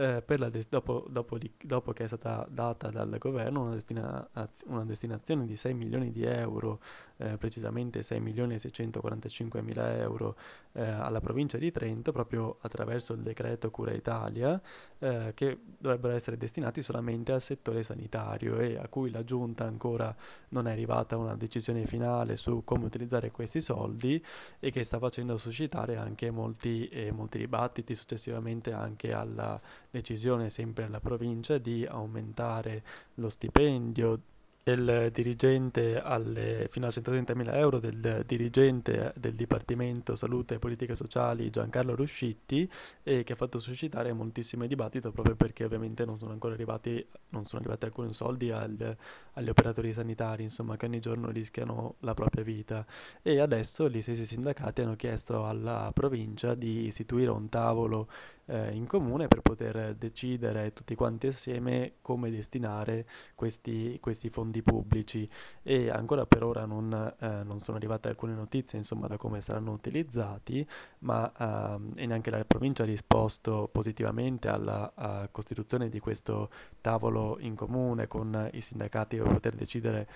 eh, 0.00 0.22
de- 0.26 0.66
dopo, 0.68 1.04
dopo, 1.10 1.36
di- 1.36 1.52
dopo, 1.62 1.92
che 1.92 2.04
è 2.04 2.06
stata 2.06 2.46
data 2.48 2.88
dal 2.90 3.16
governo 3.18 3.62
una, 3.62 3.72
destina- 3.72 4.26
una 4.66 4.84
destinazione 4.84 5.44
di 5.44 5.56
6 5.56 5.74
milioni 5.74 6.10
di 6.10 6.24
euro, 6.24 6.80
eh, 7.18 7.36
precisamente 7.36 8.02
6 8.02 8.18
milioni 8.20 8.54
e 8.54 8.58
645 8.58 9.60
mila 9.60 9.94
euro 9.96 10.36
eh, 10.72 10.82
alla 10.82 11.20
provincia 11.20 11.58
di 11.58 11.70
Trento, 11.70 12.12
proprio 12.12 12.56
attraverso 12.62 13.12
il 13.12 13.20
decreto 13.20 13.70
Cura 13.70 13.92
Italia, 13.92 14.60
eh, 14.98 15.32
che 15.34 15.58
dovrebbero 15.78 16.14
essere 16.14 16.38
destinati 16.38 16.80
solamente 16.82 17.32
al 17.32 17.42
settore 17.42 17.82
sanitario 17.82 18.58
e 18.58 18.78
a 18.78 18.88
cui 18.88 19.10
la 19.10 19.22
Giunta 19.22 19.64
ancora 19.64 20.14
non 20.50 20.66
è 20.66 20.72
arrivata 20.72 21.16
una 21.18 21.36
decisione 21.36 21.84
finale 21.84 22.36
su 22.36 22.62
come 22.64 22.86
utilizzare 22.86 23.30
questi 23.30 23.60
soldi 23.60 24.22
e 24.58 24.70
che 24.70 24.82
sta 24.82 24.98
facendo 24.98 25.36
suscitare 25.36 25.96
anche 25.96 26.30
molti, 26.30 26.88
eh, 26.88 27.12
molti 27.12 27.38
dibattiti 27.38 27.94
successivamente 27.94 28.69
anche 28.72 29.12
alla 29.12 29.60
decisione 29.90 30.50
sempre 30.50 30.84
della 30.84 31.00
provincia 31.00 31.58
di 31.58 31.84
aumentare 31.86 32.82
lo 33.14 33.28
stipendio 33.28 34.20
del 34.62 35.10
dirigente 35.12 36.00
alle, 36.00 36.66
fino 36.70 36.86
a 36.86 36.90
130.000 36.90 37.54
euro 37.56 37.78
del 37.78 38.24
dirigente 38.26 39.12
del 39.16 39.34
Dipartimento 39.34 40.14
Salute 40.14 40.54
e 40.54 40.58
Politiche 40.58 40.94
Sociali 40.94 41.48
Giancarlo 41.50 41.94
Ruscitti 41.94 42.70
e 43.02 43.24
che 43.24 43.32
ha 43.32 43.36
fatto 43.36 43.58
suscitare 43.58 44.12
moltissimo 44.12 44.66
dibattito 44.66 45.12
proprio 45.12 45.34
perché 45.34 45.64
ovviamente 45.64 46.04
non 46.04 46.18
sono 46.18 46.32
ancora 46.32 46.54
arrivati, 46.54 47.04
non 47.30 47.46
sono 47.46 47.62
arrivati 47.62 47.86
alcuni 47.86 48.12
soldi 48.12 48.50
al, 48.50 48.96
agli 49.32 49.48
operatori 49.48 49.92
sanitari 49.92 50.42
insomma 50.42 50.76
che 50.76 50.86
ogni 50.86 51.00
giorno 51.00 51.30
rischiano 51.30 51.94
la 52.00 52.12
propria 52.12 52.44
vita. 52.44 52.84
E 53.22 53.40
adesso 53.40 53.88
gli 53.88 54.02
stessi 54.02 54.26
sindacati 54.26 54.82
hanno 54.82 54.96
chiesto 54.96 55.46
alla 55.46 55.90
provincia 55.94 56.54
di 56.54 56.84
istituire 56.86 57.30
un 57.30 57.48
tavolo 57.48 58.08
eh, 58.50 58.74
in 58.74 58.86
comune 58.86 59.28
per 59.28 59.40
poter 59.40 59.94
decidere 59.94 60.72
tutti 60.72 60.94
quanti 60.94 61.28
assieme 61.28 61.94
come 62.02 62.30
destinare 62.30 63.06
questi, 63.34 63.98
questi 64.00 64.28
fondi 64.28 64.49
fondi 64.50 64.62
pubblici. 64.62 65.28
E 65.62 65.88
ancora 65.88 66.26
per 66.26 66.42
ora 66.42 66.64
non, 66.66 66.92
eh, 67.18 67.42
non 67.44 67.60
sono 67.60 67.76
arrivate 67.76 68.08
alcune 68.08 68.34
notizie 68.34 68.76
insomma 68.76 69.06
da 69.06 69.16
come 69.16 69.40
saranno 69.40 69.70
utilizzati, 69.70 70.66
ma 71.00 71.32
ehm, 71.38 71.92
e 71.94 72.06
neanche 72.06 72.30
la 72.30 72.44
provincia 72.44 72.82
ha 72.82 72.86
risposto 72.86 73.68
positivamente 73.70 74.48
alla 74.48 75.28
costituzione 75.30 75.88
di 75.88 76.00
questo 76.00 76.50
tavolo 76.80 77.36
in 77.40 77.54
comune 77.54 78.08
con 78.08 78.48
i 78.52 78.60
sindacati 78.60 79.16
per 79.16 79.28
poter 79.28 79.54
decidere 79.54 80.08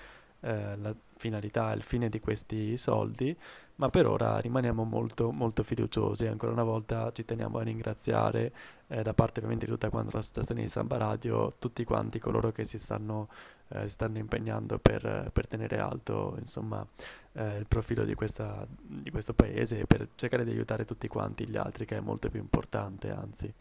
eh, 0.45 0.77
la 0.77 0.95
finalità 1.17 1.73
il 1.73 1.83
fine 1.83 2.11
di 2.11 2.21
questi 2.21 2.77
soldi, 2.77 3.35
ma 3.77 3.89
per 3.89 4.07
ora 4.07 4.39
rimaniamo 4.39 4.85
molto, 4.85 5.33
molto 5.33 5.63
fiduciosi. 5.63 6.27
Ancora 6.27 6.53
una 6.53 6.63
volta 6.63 7.11
ci 7.13 7.25
teniamo 7.25 7.59
a 7.59 7.63
ringraziare 7.63 8.53
eh, 8.89 9.03
da 9.03 9.15
parte 9.15 9.39
ovviamente 9.39 9.65
di 9.65 9.73
tutta 9.73 9.89
quanta 9.89 10.19
la 10.19 10.23
situazione 10.23 10.61
di 10.61 10.69
Samba 10.69 10.99
Radio 10.99 11.51
tutti 11.59 11.83
quanti 11.85 12.19
coloro 12.19 12.53
che 12.53 12.65
si 12.65 12.79
stanno, 12.79 13.29
eh, 13.69 13.89
stanno 13.89 14.19
impegnando 14.19 14.79
per, 14.79 15.31
per, 15.33 15.49
tenere 15.49 15.79
alto 15.79 16.37
insomma, 16.39 16.87
eh, 17.33 17.57
il 17.57 17.67
profilo 17.67 18.05
di, 18.05 18.15
questa, 18.15 18.67
di 18.69 19.11
questo 19.11 19.33
paese 19.33 19.81
e 19.81 19.87
per 19.87 20.09
cercare 20.15 20.45
di 20.45 20.51
aiutare 20.51 20.85
tutti 20.85 21.09
quanti 21.09 21.49
gli 21.49 21.57
altri, 21.57 21.87
che 21.87 21.97
è 21.97 22.01
molto 22.01 22.29
più 22.29 22.41
importante, 22.41 23.11
anzi. 23.11 23.53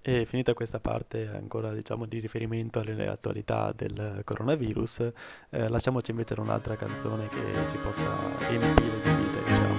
E 0.00 0.24
finita 0.24 0.54
questa 0.54 0.80
parte 0.80 1.28
ancora 1.28 1.72
diciamo 1.72 2.06
di 2.06 2.18
riferimento 2.18 2.78
alle 2.80 3.08
attualità 3.08 3.72
del 3.74 4.22
coronavirus, 4.24 5.12
eh, 5.50 5.68
lasciamoci 5.68 6.12
invece 6.12 6.34
un'altra 6.38 6.76
canzone 6.76 7.28
che 7.28 7.68
ci 7.68 7.76
possa 7.76 8.08
riempire 8.48 9.00
di 9.02 9.10
vita, 9.22 9.40
diciamo. 9.40 9.77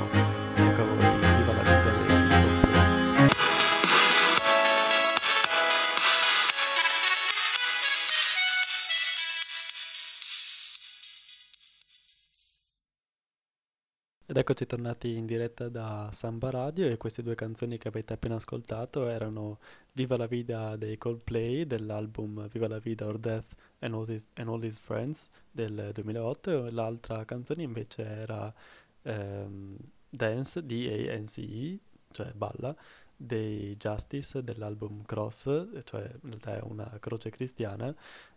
Ed 14.29 14.37
eccoci 14.37 14.67
tornati 14.67 15.15
in 15.15 15.25
diretta 15.25 15.69
da 15.69 16.07
Samba 16.11 16.51
Radio 16.51 16.87
e 16.87 16.97
queste 16.97 17.23
due 17.23 17.33
canzoni 17.33 17.79
che 17.79 17.87
avete 17.87 18.13
appena 18.13 18.35
ascoltato 18.35 19.07
erano 19.07 19.57
Viva 19.93 20.17
la 20.17 20.27
Vida 20.27 20.75
dei 20.75 20.99
Coldplay 20.99 21.65
dell'album 21.65 22.47
Viva 22.47 22.67
la 22.67 22.77
Vida 22.77 23.07
or 23.07 23.17
Death 23.17 23.55
and 23.79 23.95
All 23.95 24.07
His, 24.07 24.27
and 24.35 24.49
All 24.49 24.63
His 24.63 24.77
Friends 24.77 25.29
del 25.49 25.89
2008 25.95 26.67
e 26.67 26.71
l'altra 26.71 27.25
canzone 27.25 27.63
invece 27.63 28.03
era 28.03 28.53
ehm, 29.01 29.75
Dance, 30.07 30.63
D-A-N-C-E, 30.63 31.79
cioè 32.11 32.31
Balla, 32.33 32.75
dei 33.15 33.75
Justice 33.77 34.43
dell'album 34.43 35.05
Cross, 35.05 35.69
cioè 35.85 36.03
in 36.03 36.29
realtà 36.29 36.55
è 36.55 36.61
una 36.61 36.97
croce 36.99 37.31
cristiana, 37.31 37.91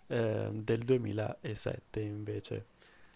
eh, 0.06 0.48
del 0.54 0.84
2007 0.84 2.00
invece. 2.00 2.71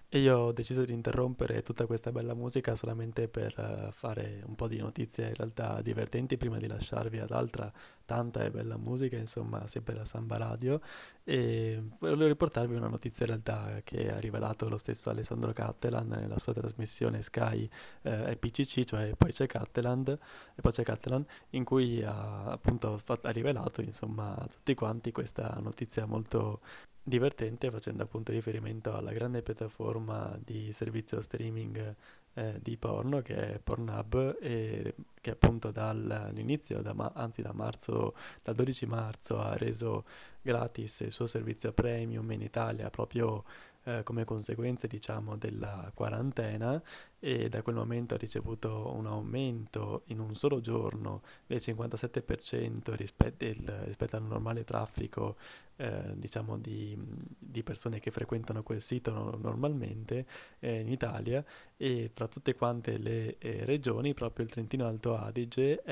E 0.09 0.21
io 0.21 0.39
ho 0.39 0.53
deciso 0.53 0.85
di 0.85 0.93
interrompere 0.93 1.63
tutta 1.63 1.85
questa 1.85 2.13
bella 2.13 2.33
musica 2.33 2.77
solamente 2.77 3.27
per 3.27 3.55
uh, 3.59 3.91
fare 3.91 4.41
un 4.47 4.55
po' 4.55 4.69
di 4.69 4.79
notizie 4.79 5.29
in 5.29 5.35
realtà 5.35 5.83
divertenti 5.83 6.37
prima 6.37 6.59
di 6.59 6.69
lasciarvi 6.69 7.19
ad 7.19 7.33
altra 7.33 7.73
tanta 8.05 8.45
e 8.45 8.51
bella 8.53 8.77
musica, 8.77 9.17
insomma, 9.17 9.67
sempre 9.67 9.95
da 9.95 10.05
Samba 10.05 10.37
Radio. 10.37 10.81
E 11.25 11.83
volevo 11.99 12.29
riportarvi 12.29 12.77
una 12.77 12.87
notizia 12.87 13.27
in 13.27 13.33
realtà 13.33 13.81
che 13.83 14.13
ha 14.13 14.21
rivelato 14.21 14.69
lo 14.69 14.79
stesso 14.79 15.11
Alessandro 15.11 15.53
Cattelan 15.53 16.07
nella 16.07 16.39
sua 16.39 16.53
trasmissione 16.53 17.21
Sky 17.21 17.69
eh, 18.03 18.31
EPCC, 18.31 18.85
cioè 18.85 19.13
poi 19.17 19.33
c'è 19.33 19.47
Catteland, 19.47 20.09
e 20.55 20.61
poi 20.61 20.71
c'è 20.71 20.85
Cattelan, 20.85 21.27
in 21.51 21.65
cui 21.65 22.01
ha 22.05 22.45
appunto 22.45 23.01
ha 23.05 23.31
rivelato 23.31 23.81
insomma 23.81 24.37
a 24.37 24.47
tutti 24.47 24.75
quanti 24.75 25.11
questa 25.11 25.59
notizia 25.61 26.07
molto 26.07 26.61
divertente 27.09 27.71
facendo 27.71 28.03
appunto 28.03 28.33
riferimento 28.33 28.93
alla 28.93 29.13
grande 29.13 29.41
piattaforma 29.41 30.37
di 30.43 30.73
servizio 30.73 31.21
streaming 31.21 31.95
eh, 32.35 32.59
di 32.61 32.77
porno 32.77 33.23
che 33.23 33.55
è 33.55 33.59
Pornhub 33.61 34.39
e 34.41 34.95
che 35.21 35.31
appunto 35.31 35.71
dall'inizio, 35.71 36.83
da 36.83 36.93
ma- 36.95 37.13
anzi 37.15 37.43
da 37.43 37.53
marzo, 37.53 38.17
dal 38.43 38.57
12 38.57 38.87
marzo 38.87 39.41
ha 39.41 39.57
reso 39.57 40.05
gratis 40.43 41.01
il 41.01 41.13
suo 41.13 41.27
servizio 41.27 41.73
premium 41.73 42.29
in 42.33 42.43
Italia 42.43 42.91
proprio 42.91 43.45
eh, 43.85 44.03
come 44.03 44.25
conseguenza 44.25 44.89
diciamo 44.89 45.37
della 45.37 45.93
quarantena 45.95 46.83
e 47.19 47.49
da 47.49 47.63
quel 47.63 47.75
momento 47.75 48.15
ha 48.15 48.19
ricevuto 48.19 48.93
un 48.95 49.07
aumento 49.07 50.03
in 50.07 50.21
un 50.21 50.35
solo 50.35 50.61
giorno 50.61 51.23
del 51.47 51.61
57% 51.63 52.95
rispetto, 52.95 53.45
il, 53.45 53.83
rispetto 53.85 54.17
al 54.17 54.25
normale 54.25 54.65
traffico 54.65 55.37
eh, 55.79 56.13
diciamo 56.15 56.57
di, 56.57 56.97
di, 57.39 57.63
persone 57.63 58.01
che 58.01 58.11
frequentano 58.11 58.63
quel 58.63 58.81
sito 58.81 59.13
no, 59.13 59.37
normalmente 59.41 60.27
eh, 60.61 60.81
in 60.81 60.89
Italia. 60.89 61.45
E 61.77 62.11
fra 62.13 62.27
tutte 62.29 62.55
quante 62.55 62.97
le 62.97 63.37
eh, 63.39 63.65
regioni 63.65 64.15
proprio 64.15 64.45
il 64.47 64.51
Trentino 64.51 64.87
Alto 64.87 65.17
Adige 65.17 65.83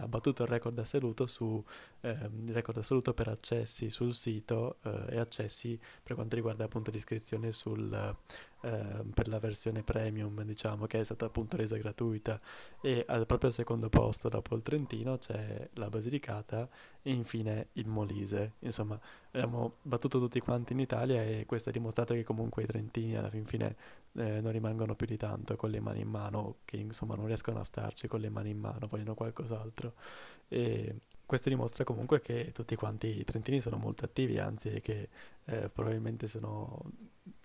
ha 0.00 0.08
battuto 0.08 0.44
il 0.44 0.48
record 0.48 0.78
assoluto, 0.78 1.26
su, 1.26 1.62
ehm, 2.00 2.52
record 2.52 2.78
assoluto 2.78 3.12
per 3.12 3.28
accessi 3.28 3.90
sul 3.90 4.14
sito 4.14 4.78
eh, 4.82 5.04
e 5.10 5.18
accessi 5.18 5.78
per 6.02 6.14
quanto 6.14 6.36
riguarda 6.36 6.64
appunto 6.64 6.90
l'iscrizione 6.90 7.52
sul 7.52 8.16
Ehm, 8.64 9.10
per 9.10 9.28
la 9.28 9.38
versione 9.38 9.82
premium, 9.82 10.42
diciamo, 10.42 10.86
che 10.86 10.98
è 11.00 11.04
stata 11.04 11.26
appunto 11.26 11.56
resa 11.58 11.76
gratuita. 11.76 12.40
E 12.80 13.04
al, 13.06 13.26
proprio 13.26 13.50
secondo 13.50 13.90
posto, 13.90 14.30
dopo 14.30 14.54
il 14.56 14.62
Trentino, 14.62 15.18
c'è 15.18 15.68
la 15.74 15.90
Basilicata 15.90 16.66
e 17.02 17.12
infine 17.12 17.68
il 17.72 17.86
Molise. 17.88 18.52
Insomma, 18.60 18.98
abbiamo 19.32 19.76
battuto 19.82 20.18
tutti 20.18 20.40
quanti 20.40 20.72
in 20.72 20.78
Italia 20.78 21.22
e 21.22 21.44
questo 21.46 21.68
ha 21.68 21.72
dimostrato 21.72 22.14
che 22.14 22.24
comunque 22.24 22.62
i 22.62 22.66
trentini 22.66 23.16
alla 23.16 23.28
fin 23.28 23.44
fine 23.44 23.76
eh, 24.14 24.40
non 24.40 24.52
rimangono 24.52 24.94
più 24.94 25.06
di 25.06 25.18
tanto 25.18 25.56
con 25.56 25.68
le 25.68 25.80
mani 25.80 26.00
in 26.00 26.08
mano, 26.08 26.56
che 26.64 26.76
insomma 26.78 27.14
non 27.16 27.26
riescono 27.26 27.60
a 27.60 27.64
starci 27.64 28.08
con 28.08 28.20
le 28.20 28.30
mani 28.30 28.50
in 28.50 28.58
mano, 28.58 28.86
vogliono 28.86 29.14
qualcos'altro. 29.14 29.92
E 30.48 31.00
questo 31.26 31.50
dimostra 31.50 31.84
comunque 31.84 32.20
che 32.20 32.50
tutti 32.52 32.76
quanti 32.76 33.18
i 33.18 33.24
trentini 33.24 33.60
sono 33.60 33.76
molto 33.76 34.04
attivi, 34.06 34.38
anzi 34.38 34.80
che 34.80 35.08
eh, 35.44 35.68
probabilmente 35.68 36.26
sono 36.28 36.80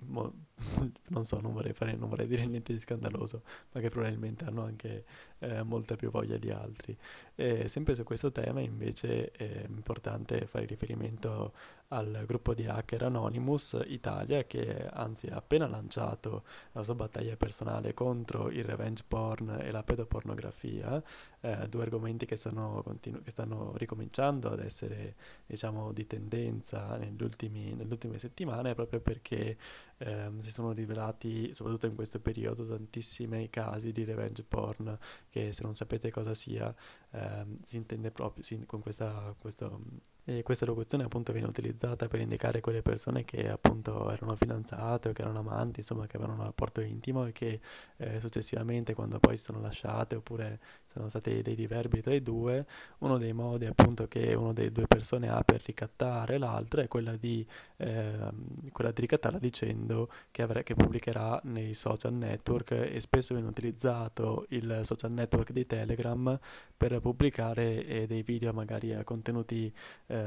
mo, 0.06 0.34
non 1.10 1.26
so, 1.26 1.40
non 1.40 1.54
vorrei, 1.54 1.74
fare, 1.74 1.96
non 1.96 2.10
vorrei 2.10 2.28
dire 2.28 2.46
niente 2.46 2.74
di 2.74 2.80
scandaloso, 2.80 3.44
ma 3.72 3.82
che 3.82 3.90
probabilmente 3.90 4.46
hanno 4.46 4.64
anche 4.64 5.06
eh, 5.40 5.64
molta 5.64 5.96
più 5.96 6.10
voglia 6.10 6.38
di 6.38 6.52
altri. 6.52 6.96
E 7.36 7.68
sempre 7.68 7.96
su 7.96 8.04
questo 8.04 8.32
tema 8.32 8.60
invece 8.60 9.32
è 9.32 9.66
importante 9.68 10.46
fare 10.46 10.66
riferimento 10.66 11.54
al 11.92 12.24
gruppo 12.28 12.54
di 12.54 12.68
hacker 12.68 13.04
Anonymous 13.04 13.80
Italia 13.88 14.44
che 14.44 14.88
anzi 14.92 15.28
ha 15.28 15.38
appena 15.38 15.68
lanciato 15.68 16.44
la 16.74 16.84
sua 16.84 16.94
battaglia 16.94 17.36
personale 17.36 17.94
contro 17.94 18.50
il 18.50 18.64
revenge 18.64 19.04
porn 19.08 19.58
e 19.62 19.72
la 19.72 19.82
pedopornografia, 19.82 21.02
eh, 21.40 21.68
due 21.68 21.82
argomenti 21.82 22.26
che 22.26 22.36
stanno, 22.36 22.82
continu- 22.84 23.24
che 23.24 23.32
stanno, 23.32 23.74
ricominciando 23.76 24.52
ad 24.52 24.60
essere 24.60 25.16
diciamo 25.46 25.92
di 25.92 26.06
tendenza 26.06 26.96
negli 26.98 27.24
ultimi, 27.24 27.74
nelle 27.74 27.92
ultime 27.92 28.20
settimane 28.20 28.76
proprio 28.76 29.00
perché 29.00 29.58
eh, 29.98 30.32
si 30.38 30.52
sono 30.52 30.72
rivelati 30.72 31.54
soprattutto 31.54 31.88
in 31.88 31.96
questo 31.96 32.20
periodo 32.20 32.66
tantissimi 32.66 33.50
casi 33.50 33.92
di 33.92 34.04
revenge 34.04 34.44
porn 34.44 34.98
che 35.30 35.52
se 35.54 35.64
non 35.64 35.74
sapete 35.76 36.12
cosa 36.12 36.34
sia 36.34 36.74
eh, 37.12 37.46
si 37.64 37.78
intende 37.78 38.12
proprio 38.12 38.44
sì, 38.44 38.64
con 38.66 38.82
questa, 38.82 39.36
questo, 39.38 39.82
e 40.30 40.44
questa 40.44 40.66
locuzione 40.66 41.06
appunto 41.06 41.32
viene 41.32 41.48
utilizzata 41.48 42.08
per 42.08 42.20
indicare 42.20 42.62
quelle 42.62 42.84
persone 42.84 43.26
che 43.26 43.50
appunto 43.50 44.12
erano 44.12 44.36
fidanzate 44.36 45.10
o 45.10 45.12
che 45.12 45.24
erano 45.24 45.40
amanti, 45.40 45.80
insomma 45.80 46.06
che 46.06 46.18
avevano 46.18 46.38
un 46.38 46.46
rapporto 46.46 46.82
intimo 46.82 47.26
e 47.26 47.32
che 47.32 47.60
eh, 47.98 48.20
successivamente 48.20 48.94
quando 48.94 49.18
poi 49.18 49.36
si 49.38 49.46
sono 49.46 49.60
lasciate 49.60 50.16
oppure 50.16 50.60
sono 50.86 51.10
stati 51.10 51.42
dei 51.42 51.56
diverbi 51.56 52.02
tra 52.02 52.14
i 52.14 52.22
due, 52.22 52.68
uno 53.00 53.18
dei 53.18 53.34
modi 53.34 53.66
appunto 53.66 54.08
che 54.08 54.36
una 54.36 54.54
delle 54.54 54.72
due 54.72 54.86
persone 54.86 55.30
ha 55.30 55.42
per 55.42 55.64
ricattare 55.66 56.38
l'altra 56.38 56.84
è 56.84 56.88
quella 56.88 57.16
di, 57.16 57.44
eh, 57.78 58.30
quella 58.72 58.92
di 58.92 59.02
ricattarla 59.02 59.40
dicendo 59.40 60.12
che, 60.30 60.44
avre- 60.44 60.62
che 60.62 60.76
pubblicherà 60.76 61.42
nei 61.46 61.74
social 61.74 62.14
network 62.14 62.72
e 62.72 63.00
spesso 63.00 63.34
viene 63.34 63.50
utilizzato 63.50 64.46
il 64.50 64.82
social 64.84 65.12
network 65.12 65.52
di 65.52 65.66
Telegram 65.66 66.38
per 66.78 67.00
pubblicare 67.00 67.84
eh, 67.84 68.06
dei 68.06 68.22
video 68.22 68.54
magari 68.54 68.94
a 68.94 69.04
contenuti 69.04 69.74
eh, 70.06 70.19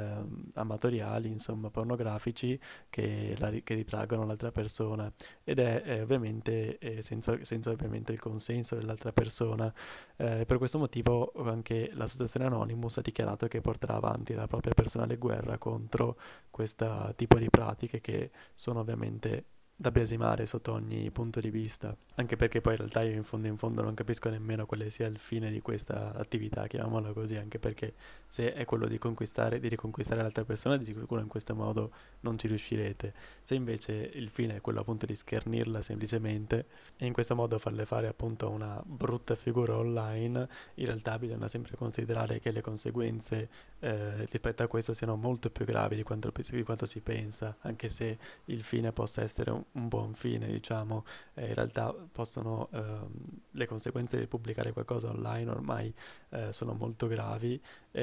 amatoriali, 0.54 1.28
insomma 1.28 1.70
pornografici 1.70 2.58
che, 2.88 3.34
la, 3.38 3.50
che, 3.50 3.74
ritraggono 3.74 4.24
l'altra 4.24 4.50
persona 4.50 5.12
ed 5.44 5.58
è 5.58 5.82
eh, 5.84 6.00
ovviamente 6.02 6.78
eh, 6.78 7.02
senza, 7.02 7.36
senza, 7.42 7.70
ovviamente 7.70 8.12
il 8.12 8.20
consenso 8.20 8.76
dell'altra 8.76 9.12
persona. 9.12 9.72
Eh, 10.16 10.44
per 10.46 10.58
questo 10.58 10.78
motivo 10.78 11.32
anche 11.44 11.90
l'associazione 11.94 12.46
Anonymous 12.46 12.98
ha 12.98 13.02
dichiarato 13.02 13.48
che 13.48 13.60
porterà 13.60 13.94
avanti 13.94 14.34
la 14.34 14.46
propria 14.46 14.74
personale 14.74 15.16
guerra 15.16 15.58
contro 15.58 16.16
questo 16.50 17.12
tipo 17.16 17.38
di 17.38 17.50
pratiche 17.50 18.00
che 18.00 18.30
sono 18.54 18.80
ovviamente 18.80 19.44
da 19.82 19.90
biasimare 19.90 20.46
sotto 20.46 20.72
ogni 20.72 21.10
punto 21.10 21.40
di 21.40 21.50
vista, 21.50 21.94
anche 22.14 22.36
perché 22.36 22.60
poi 22.60 22.74
in 22.74 22.78
realtà 22.78 23.02
io 23.02 23.10
in 23.16 23.24
fondo 23.24 23.48
in 23.48 23.56
fondo 23.56 23.82
non 23.82 23.94
capisco 23.94 24.30
nemmeno 24.30 24.64
quale 24.64 24.90
sia 24.90 25.08
il 25.08 25.18
fine 25.18 25.50
di 25.50 25.60
questa 25.60 26.14
attività, 26.14 26.68
chiamiamola 26.68 27.12
così, 27.12 27.34
anche 27.34 27.58
perché 27.58 27.94
se 28.28 28.54
è 28.54 28.64
quello 28.64 28.86
di 28.86 28.96
conquistare, 28.96 29.58
di 29.58 29.68
riconquistare 29.68 30.22
l'altra 30.22 30.44
persona, 30.44 30.76
di 30.76 30.84
sicuro 30.84 31.20
in 31.20 31.26
questo 31.26 31.56
modo 31.56 31.90
non 32.20 32.38
ci 32.38 32.46
riuscirete. 32.46 33.12
Se 33.42 33.56
invece 33.56 33.92
il 33.92 34.28
fine 34.28 34.54
è 34.54 34.60
quello 34.60 34.80
appunto 34.80 35.04
di 35.04 35.16
schernirla 35.16 35.82
semplicemente 35.82 36.66
e 36.96 37.04
in 37.04 37.12
questo 37.12 37.34
modo 37.34 37.58
farle 37.58 37.84
fare 37.84 38.06
appunto 38.06 38.48
una 38.50 38.80
brutta 38.86 39.34
figura 39.34 39.76
online, 39.76 40.48
in 40.74 40.86
realtà 40.86 41.18
bisogna 41.18 41.48
sempre 41.48 41.74
considerare 41.76 42.38
che 42.38 42.52
le 42.52 42.60
conseguenze 42.60 43.48
eh, 43.82 44.24
rispetto 44.26 44.62
a 44.62 44.68
questo 44.68 44.92
siano 44.92 45.16
molto 45.16 45.50
più 45.50 45.64
gravi 45.64 45.96
di 45.96 46.04
quanto, 46.04 46.30
di 46.32 46.62
quanto 46.62 46.86
si 46.86 47.00
pensa, 47.00 47.56
anche 47.62 47.88
se 47.88 48.16
il 48.44 48.62
fine 48.62 48.92
possa 48.92 49.22
essere 49.22 49.50
un, 49.50 49.64
un 49.72 49.88
buon 49.88 50.14
fine, 50.14 50.46
diciamo, 50.46 51.04
eh, 51.34 51.48
in 51.48 51.54
realtà 51.54 51.92
possono, 51.92 52.68
ehm, 52.72 53.10
le 53.50 53.66
conseguenze 53.66 54.18
di 54.18 54.28
pubblicare 54.28 54.72
qualcosa 54.72 55.08
online 55.10 55.50
ormai 55.50 55.92
eh, 56.30 56.52
sono 56.52 56.74
molto 56.74 57.08
gravi, 57.08 57.60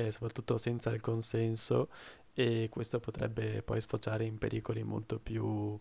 soprattutto 0.09 0.57
senza 0.57 0.91
il 0.91 1.01
consenso 1.01 1.89
e 2.33 2.67
questo 2.69 2.99
potrebbe 2.99 3.61
poi 3.63 3.79
sfociare 3.81 4.25
in 4.25 4.37
pericoli 4.37 4.83
molto 4.83 5.17
più 5.17 5.79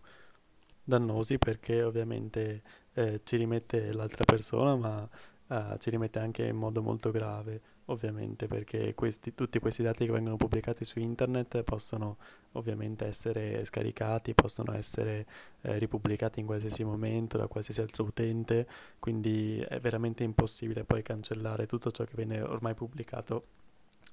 dannosi 0.83 1.37
perché 1.37 1.83
ovviamente 1.83 2.63
eh, 2.93 3.21
ci 3.23 3.37
rimette 3.37 3.93
l'altra 3.93 4.23
persona 4.25 4.75
ma 4.75 5.09
uh, 5.49 5.77
ci 5.77 5.89
rimette 5.89 6.19
anche 6.19 6.45
in 6.45 6.55
modo 6.55 6.81
molto 6.81 7.11
grave, 7.11 7.61
ovviamente, 7.85 8.47
perché 8.47 8.93
questi, 8.95 9.35
tutti 9.35 9.59
questi 9.59 9.83
dati 9.83 10.05
che 10.05 10.11
vengono 10.11 10.35
pubblicati 10.35 10.85
su 10.85 10.99
internet 10.99 11.61
possono 11.63 12.17
ovviamente 12.53 13.05
essere 13.05 13.63
scaricati, 13.65 14.33
possono 14.33 14.73
essere 14.73 15.25
eh, 15.61 15.77
ripubblicati 15.77 16.39
in 16.39 16.45
qualsiasi 16.45 16.83
momento 16.83 17.37
da 17.37 17.47
qualsiasi 17.47 17.81
altro 17.81 18.05
utente, 18.05 18.67
quindi 18.99 19.59
è 19.59 19.79
veramente 19.79 20.23
impossibile 20.23 20.83
poi 20.83 21.01
cancellare 21.01 21.65
tutto 21.65 21.91
ciò 21.91 22.03
che 22.03 22.13
viene 22.15 22.41
ormai 22.41 22.73
pubblicato 22.73 23.45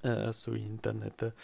eh, 0.06 0.32
su 0.32 0.54
internet. 0.54 1.34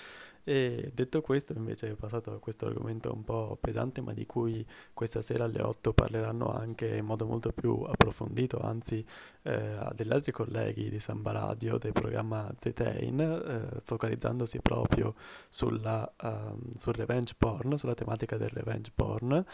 E 0.44 0.90
detto 0.92 1.20
questo, 1.20 1.52
invece, 1.52 1.90
è 1.90 1.94
passato 1.94 2.32
a 2.32 2.40
questo 2.40 2.66
argomento 2.66 3.12
un 3.12 3.22
po' 3.22 3.56
pesante, 3.60 4.00
ma 4.00 4.12
di 4.12 4.26
cui 4.26 4.66
questa 4.92 5.22
sera 5.22 5.44
alle 5.44 5.62
8 5.62 5.92
parleranno 5.92 6.52
anche 6.52 6.96
in 6.96 7.04
modo 7.04 7.26
molto 7.26 7.52
più 7.52 7.82
approfondito, 7.82 8.58
anzi, 8.58 9.04
eh, 9.42 9.78
degli 9.94 10.12
altri 10.12 10.32
colleghi 10.32 10.90
di 10.90 10.98
Samba 10.98 11.30
Radio 11.32 11.78
del 11.78 11.92
programma 11.92 12.52
Zetain, 12.56 13.20
eh, 13.20 13.80
focalizzandosi 13.84 14.60
proprio 14.60 15.14
sulla, 15.48 16.12
uh, 16.22 16.58
sul 16.76 16.94
revenge 16.94 17.34
porn, 17.38 17.76
sulla 17.76 17.94
tematica 17.94 18.36
del 18.36 18.50
revenge 18.50 18.90
porn. 18.94 19.44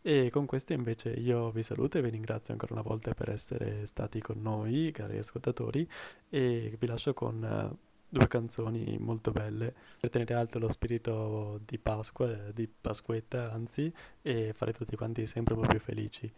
E 0.00 0.30
con 0.30 0.46
questo 0.46 0.72
invece 0.72 1.10
io 1.10 1.50
vi 1.50 1.64
saluto 1.64 1.98
e 1.98 2.02
vi 2.02 2.10
ringrazio 2.10 2.52
ancora 2.52 2.74
una 2.74 2.82
volta 2.82 3.12
per 3.12 3.30
essere 3.30 3.84
stati 3.86 4.20
con 4.20 4.40
noi, 4.40 4.92
cari 4.92 5.18
ascoltatori, 5.18 5.88
e 6.28 6.76
vi 6.78 6.86
lascio 6.86 7.12
con 7.12 7.42
uh, 7.42 7.85
due 8.16 8.28
canzoni 8.28 8.96
molto 8.98 9.30
belle 9.30 9.74
per 10.00 10.10
tenere 10.10 10.34
alto 10.34 10.58
lo 10.58 10.68
spirito 10.68 11.60
di 11.64 11.78
Pasqua, 11.78 12.26
di 12.52 12.68
Pasquetta 12.68 13.52
anzi, 13.52 13.92
e 14.22 14.52
fare 14.52 14.72
tutti 14.72 14.96
quanti 14.96 15.26
sempre 15.26 15.54
un 15.54 15.60
po' 15.62 15.66
più 15.68 15.80
felici. 15.80 16.32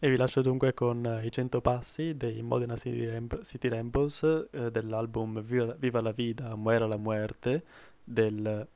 E 0.00 0.08
vi 0.08 0.16
lascio 0.16 0.42
dunque 0.42 0.74
con 0.74 1.20
i 1.24 1.30
100 1.30 1.60
passi 1.60 2.16
dei 2.16 2.40
Modena 2.42 2.76
City, 2.76 3.04
Ramp- 3.06 3.42
City 3.42 3.68
Rambles 3.68 4.48
eh, 4.52 4.70
dell'album 4.70 5.42
Viva 5.42 6.00
la 6.00 6.12
Vida, 6.12 6.54
Muera 6.54 6.86
la 6.86 6.96
Muerte 6.96 7.64
del 8.04 8.68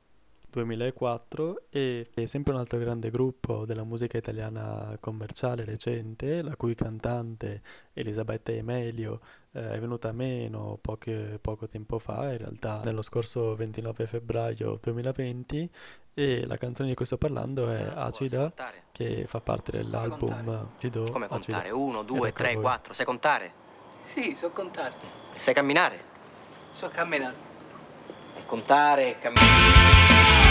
2004 0.53 1.63
e 1.69 2.07
è 2.13 2.25
sempre 2.25 2.53
un 2.53 2.59
altro 2.59 2.77
grande 2.77 3.09
gruppo 3.09 3.65
della 3.65 3.83
musica 3.83 4.17
italiana 4.17 4.95
commerciale 4.99 5.65
recente, 5.65 6.41
la 6.41 6.55
cui 6.55 6.75
cantante 6.75 7.61
Elisabetta 7.93 8.51
Emelio 8.51 9.19
eh, 9.51 9.73
è 9.73 9.79
venuta 9.79 10.11
meno 10.11 10.77
poche, 10.79 11.39
poco 11.41 11.67
tempo 11.67 11.99
fa, 11.99 12.31
in 12.31 12.37
realtà 12.37 12.81
nello 12.83 13.01
scorso 13.01 13.55
29 13.55 14.05
febbraio 14.05 14.79
2020 14.81 15.69
e 16.13 16.45
la 16.45 16.57
canzone 16.57 16.89
di 16.89 16.95
cui 16.95 17.05
sto 17.05 17.17
parlando 17.17 17.69
è 17.69 17.91
Acida 17.95 18.53
che 18.91 19.25
fa 19.27 19.41
parte 19.41 19.71
dell'album 19.71 20.75
Ti 20.77 20.89
do 20.89 21.09
Come 21.09 21.27
contare? 21.27 21.71
1, 21.71 22.03
2, 22.03 22.31
3, 22.31 22.55
4, 22.55 22.93
sai 22.93 23.05
contare? 23.05 23.61
Sì, 24.01 24.35
so 24.35 24.51
contare. 24.51 24.93
E 25.33 25.39
sai 25.39 25.53
camminare? 25.53 26.11
So 26.71 26.89
camminare. 26.89 27.35
E 28.35 28.45
contare 28.45 29.09
e 29.11 29.19
camminare. 29.19 30.42